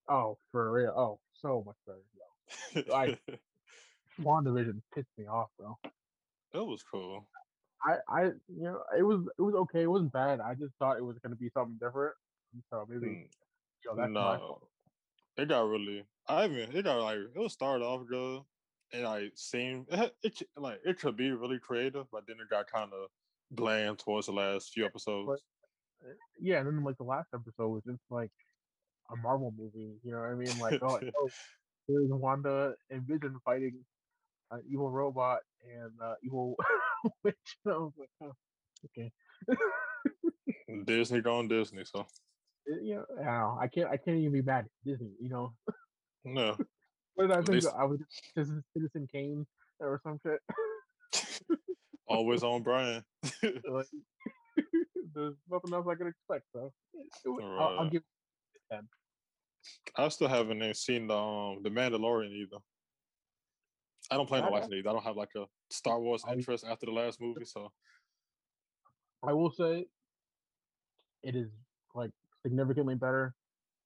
[0.09, 0.93] oh, for real.
[0.97, 2.83] Oh, so much better.
[2.85, 2.93] Yo.
[2.93, 3.17] I-
[4.21, 5.77] WandaVision pissed me off, bro.
[6.53, 7.27] It was cool.
[7.85, 9.83] I, I, you know, it was it was okay.
[9.83, 10.39] It wasn't bad.
[10.39, 12.13] I just thought it was gonna be something different.
[12.69, 13.27] So maybe, Mm,
[13.85, 14.59] yo, that's no,
[15.37, 16.03] it got really.
[16.27, 18.41] I mean, it got like it was started off good,
[18.93, 22.71] and like seemed it, it like it could be really creative, but then it got
[22.71, 23.09] kind of
[23.51, 25.41] bland towards the last few episodes.
[26.41, 28.31] Yeah, and then like the last episode was just like
[29.11, 29.95] a Marvel movie.
[30.03, 30.59] You know what I mean?
[30.59, 31.29] Like, oh, oh
[31.87, 33.75] there's Wanda and Vision fighting
[34.51, 35.39] an evil robot
[35.73, 36.55] and uh, evil
[37.23, 37.35] witch.
[37.65, 38.31] And I was like, oh,
[38.85, 39.11] okay.
[40.85, 42.05] Disney going Disney, so
[42.67, 43.87] yeah, you know, I, don't know, I can't.
[43.89, 45.11] I can't even be mad at Disney.
[45.19, 45.53] You know,
[46.23, 46.57] no.
[47.15, 47.63] what did I think?
[47.77, 47.99] I was
[48.33, 49.45] Citizen, Citizen Kane
[49.79, 50.39] or some shit.
[52.07, 53.03] Always on Brian.
[53.43, 53.87] like,
[55.13, 56.45] there's nothing else I could expect.
[56.53, 58.87] So it, wa- I'll, I'll give it ten.
[59.95, 62.57] I still haven't seen the um the Mandalorian either.
[64.11, 64.85] I don't plan on I- watching these.
[64.87, 67.71] I don't have like a Star Wars I- interest after the last movie, so
[69.23, 69.85] I will say
[71.23, 71.49] it is
[71.95, 72.11] like
[72.43, 73.33] significantly better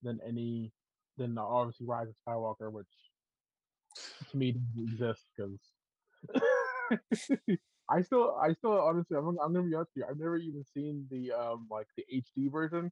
[0.04, 0.72] than any
[1.18, 2.88] than the obviously Rise of Skywalker, which
[4.32, 5.60] to me doesn't exist because
[7.90, 10.38] I still I still honestly I'm, gonna- I'm gonna be honest with you I've never
[10.38, 12.92] even seen the um like the HD version.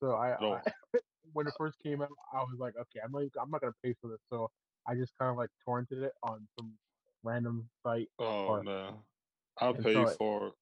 [0.00, 0.54] So I, No.
[0.54, 0.62] I
[1.32, 3.94] when it first came out I was like okay I'm not I'm not gonna pay
[4.00, 4.50] for this so
[4.86, 6.72] I just kind of like torrented it on some
[7.22, 8.94] random site oh Or- man.
[9.60, 10.52] I pay so for it.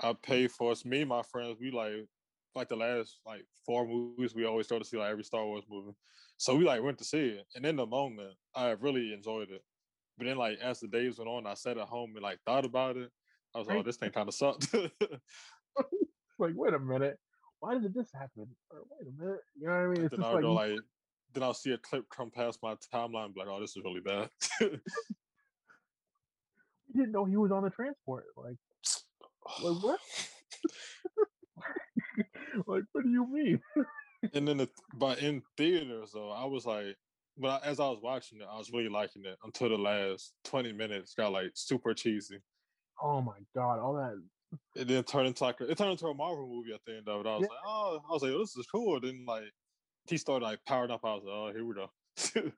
[0.00, 0.50] I pay mm.
[0.50, 2.06] for it's me and my friends, we like
[2.54, 5.64] like the last like four movies we always go to see like every Star Wars
[5.70, 5.94] movie.
[6.36, 7.46] So we like went to see it.
[7.54, 9.62] And in the moment I really enjoyed it.
[10.16, 12.64] But then like as the days went on, I sat at home and like thought
[12.64, 13.10] about it.
[13.54, 14.74] I was like, oh, this thing kind of sucked.
[16.40, 17.18] like wait a minute
[17.60, 20.32] why did this happen or wait a minute you know what I mean it's just
[20.32, 20.78] like, like
[21.32, 24.30] then I'll see a clip come past my timeline like, oh, this is really bad.
[24.60, 24.80] you
[26.94, 28.24] didn't know he was on the transport.
[28.36, 28.56] Like,
[29.62, 30.00] like what?
[32.66, 33.60] like, what do you mean?
[34.34, 36.96] and then the, but in theaters though, I was like,
[37.36, 40.72] but as I was watching it, I was really liking it until the last twenty
[40.72, 42.40] minutes got like super cheesy.
[43.02, 44.20] Oh my god, all that.
[44.76, 47.24] It then turned into like it turned into a Marvel movie at the end of
[47.24, 47.28] it.
[47.28, 47.54] I was Yeah.
[47.54, 49.00] like, oh, I was like, oh, this is cool.
[49.00, 49.44] Then like
[50.10, 51.00] he started like powered up.
[51.04, 51.90] I was like, oh, here we go.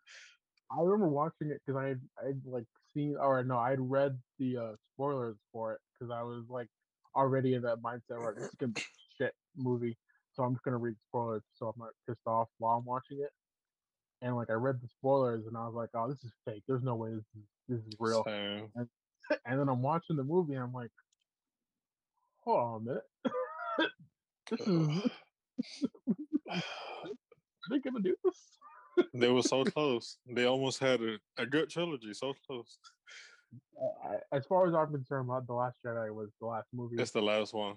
[0.72, 2.64] I remember watching it because I had I'd like
[2.94, 6.68] seen or no, I'd read the uh, spoilers for it because I was like
[7.14, 8.84] already in that mindset where is gonna be a
[9.24, 9.96] shit movie,
[10.32, 13.30] so I'm just gonna read spoilers so I'm not pissed off while I'm watching it.
[14.22, 16.62] And like I read the spoilers and I was like, oh, this is fake.
[16.66, 18.24] There's no way this is this is real.
[18.24, 18.70] Same.
[18.76, 18.88] And
[19.60, 20.90] then I'm watching the movie and I'm like,
[22.44, 23.04] hold on a minute.
[24.50, 25.10] this is
[27.64, 28.58] are they gonna do this?
[29.14, 30.18] they were so close.
[30.26, 32.12] They almost had a, a good trilogy.
[32.14, 32.78] So close.
[33.80, 36.96] Uh, as far as I'm concerned, the Last Jedi was the last movie.
[37.00, 37.76] It's the last one.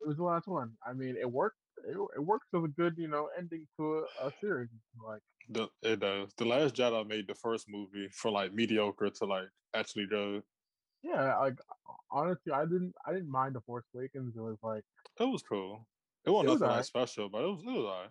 [0.00, 0.72] It was the last one.
[0.86, 1.56] I mean, it worked.
[1.86, 4.68] It, it works as a good, you know, ending to a, a series.
[5.06, 5.20] Like,
[5.50, 6.32] The, it does.
[6.36, 10.42] The Last Jedi made the first movie for like mediocre to like actually good.
[11.02, 11.58] yeah, like
[12.10, 14.34] honestly, I didn't, I didn't mind the Force Awakens.
[14.36, 14.84] It was like,
[15.18, 15.86] It was cool.
[16.24, 16.86] It wasn't It was nothing alright.
[16.86, 18.10] special, but it was it was alright.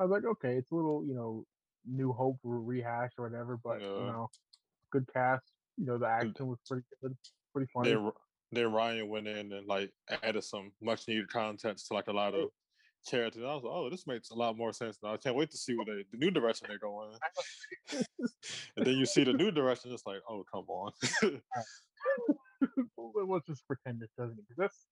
[0.00, 1.44] I was like, okay, it's a little, you know,
[1.86, 4.28] New Hope rehash or whatever, but you know,
[4.90, 5.44] good cast.
[5.76, 7.16] You know, the action was pretty good,
[7.52, 7.90] pretty funny.
[7.90, 8.10] then
[8.52, 9.90] then Rian went in and like
[10.22, 12.48] added some much needed context to like a lot of
[13.08, 13.42] characters.
[13.46, 15.12] I was like, oh, this makes a lot more sense now.
[15.12, 17.12] I can't wait to see what they the new direction they're going.
[18.76, 20.92] and then you see the new direction, it's like, oh, come on,
[23.28, 24.86] Let's just pretend it doesn't exist.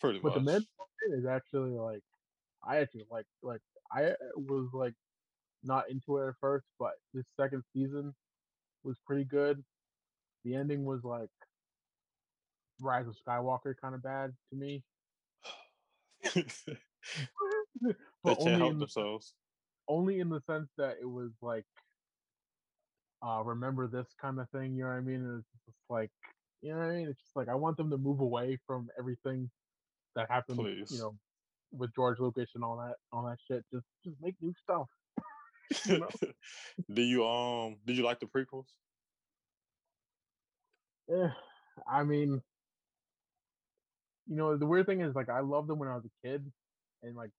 [0.00, 0.54] pretty But the much.
[0.54, 2.02] Mandalorian is actually like,
[2.66, 3.60] I actually like, like
[3.94, 4.94] I uh, was like
[5.64, 8.14] not into it at first, but this second season
[8.84, 9.62] was pretty good.
[10.44, 11.30] The ending was like
[12.80, 14.82] Rise of Skywalker kind of bad to me,
[16.34, 16.44] they
[18.24, 19.34] but can't only help in the themselves.
[19.88, 21.64] only in the sense that it was like
[23.26, 26.10] uh remember this kind of thing you know what i mean it's just like
[26.60, 28.88] you know what i mean it's just like i want them to move away from
[28.98, 29.50] everything
[30.14, 30.90] that happened Please.
[30.90, 31.14] you know
[31.72, 34.88] with george lucas and all that all that shit just just make new stuff
[35.86, 36.08] you know?
[36.92, 38.68] Do you um did you like the prequels?
[41.10, 41.28] Eh,
[41.88, 42.42] i mean
[44.26, 46.50] you know the weird thing is like i loved them when i was a kid
[47.02, 47.30] and like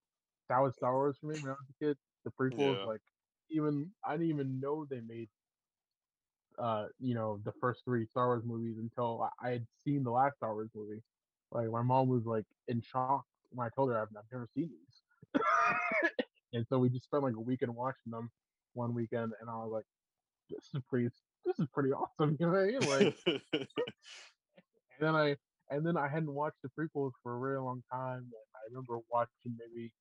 [0.49, 2.85] that was star wars for me when i was a kid the prequels Yeah.
[2.85, 3.01] like
[3.49, 5.29] even i didn't even know they made
[6.59, 10.11] uh, you know, the first three Star Wars movies until I, I had seen the
[10.11, 11.01] last Star Wars movie.
[11.51, 14.69] Like my mom was like in shock when I told her I've, I've never seen
[14.69, 15.41] these,
[16.53, 18.29] and so we just spent like a weekend watching them
[18.73, 19.85] one weekend, and I was like,
[20.49, 21.09] this is pretty,
[21.45, 22.79] this is pretty awesome, you know I mean?
[22.81, 23.15] Like,
[23.53, 23.67] and
[24.99, 25.35] then I
[25.69, 28.99] and then I hadn't watched the prequels for a really long time, and I remember
[29.11, 29.91] watching maybe,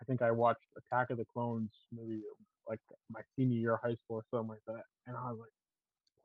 [0.00, 2.20] I think I watched Attack of the Clones maybe
[2.68, 2.80] like
[3.10, 5.52] my senior year of high school or something like that, and I was like,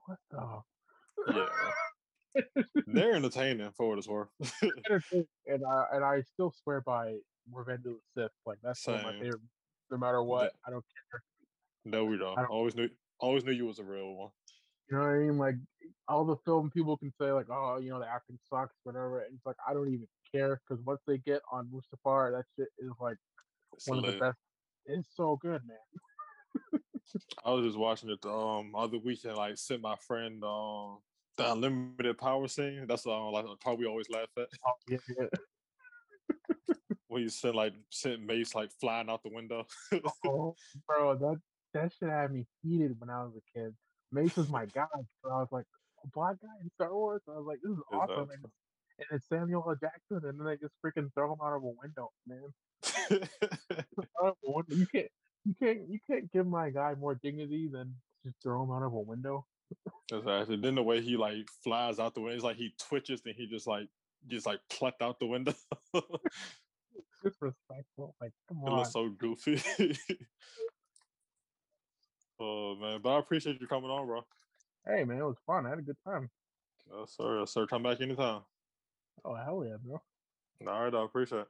[0.05, 1.45] what the yeah.
[2.87, 4.29] They're entertaining for what it's worth.
[4.89, 7.15] and I and I still swear by
[7.51, 8.31] Revenge of the Sith.
[8.45, 9.41] Like that's one of my favorite.
[9.91, 11.21] No matter what, I don't care.
[11.85, 12.37] no, we don't.
[12.37, 12.89] I don't- Always knew
[13.19, 14.29] always knew you was a real one.
[14.89, 15.37] You know what I mean?
[15.37, 15.55] Like
[16.07, 19.19] all the film people can say like, oh, you know, the acting sucks, whatever.
[19.21, 22.67] And it's like I don't even care because once they get on Mustafar, that shit
[22.79, 23.17] is like
[23.73, 24.37] It's one of the best.
[24.85, 26.81] It's so good, man.
[27.43, 30.99] I was just watching it the um other weekend, like sent my friend um
[31.37, 32.85] the unlimited power scene.
[32.87, 34.47] That's uh, like the part we always laugh at.
[34.65, 35.27] Oh, yeah, yeah.
[37.07, 39.65] When you sent like sent Mace like flying out the window.
[40.25, 40.55] Oh,
[40.87, 41.39] bro, that
[41.73, 43.73] that shit had me heated when I was a kid.
[44.11, 44.85] Mace was my guy,
[45.23, 45.65] so I was like,
[46.03, 47.21] a black guy in Star Wars.
[47.29, 48.19] I was like, this is awesome.
[48.19, 48.49] And, Exactly.
[48.99, 49.75] and it's Samuel L.
[49.79, 52.49] Jackson, and then they just freaking throw him out of a window, man.
[54.23, 54.75] Out of a window.
[54.75, 55.07] You can't,
[55.45, 57.93] you can't, you can't give my guy more dignity than
[58.25, 59.45] just throw him out of a window.
[60.11, 60.57] Exactly.
[60.57, 63.47] Then the way he like flies out the window, it's like he twitches and he
[63.47, 63.87] just like
[64.27, 65.53] just like plucked out the window.
[65.93, 66.03] it
[67.23, 68.15] Disrespectful.
[68.21, 68.77] Like, come on.
[68.77, 69.61] looks so goofy.
[72.39, 74.21] oh man, but I appreciate you coming on, bro.
[74.87, 75.65] Hey, man, it was fun.
[75.65, 76.29] I had a good time.
[76.91, 77.39] Yes, sir.
[77.39, 77.65] Yes, sir.
[77.65, 78.41] Come back anytime.
[79.23, 79.99] Oh hell yeah, bro.
[80.67, 81.47] All right, I appreciate it.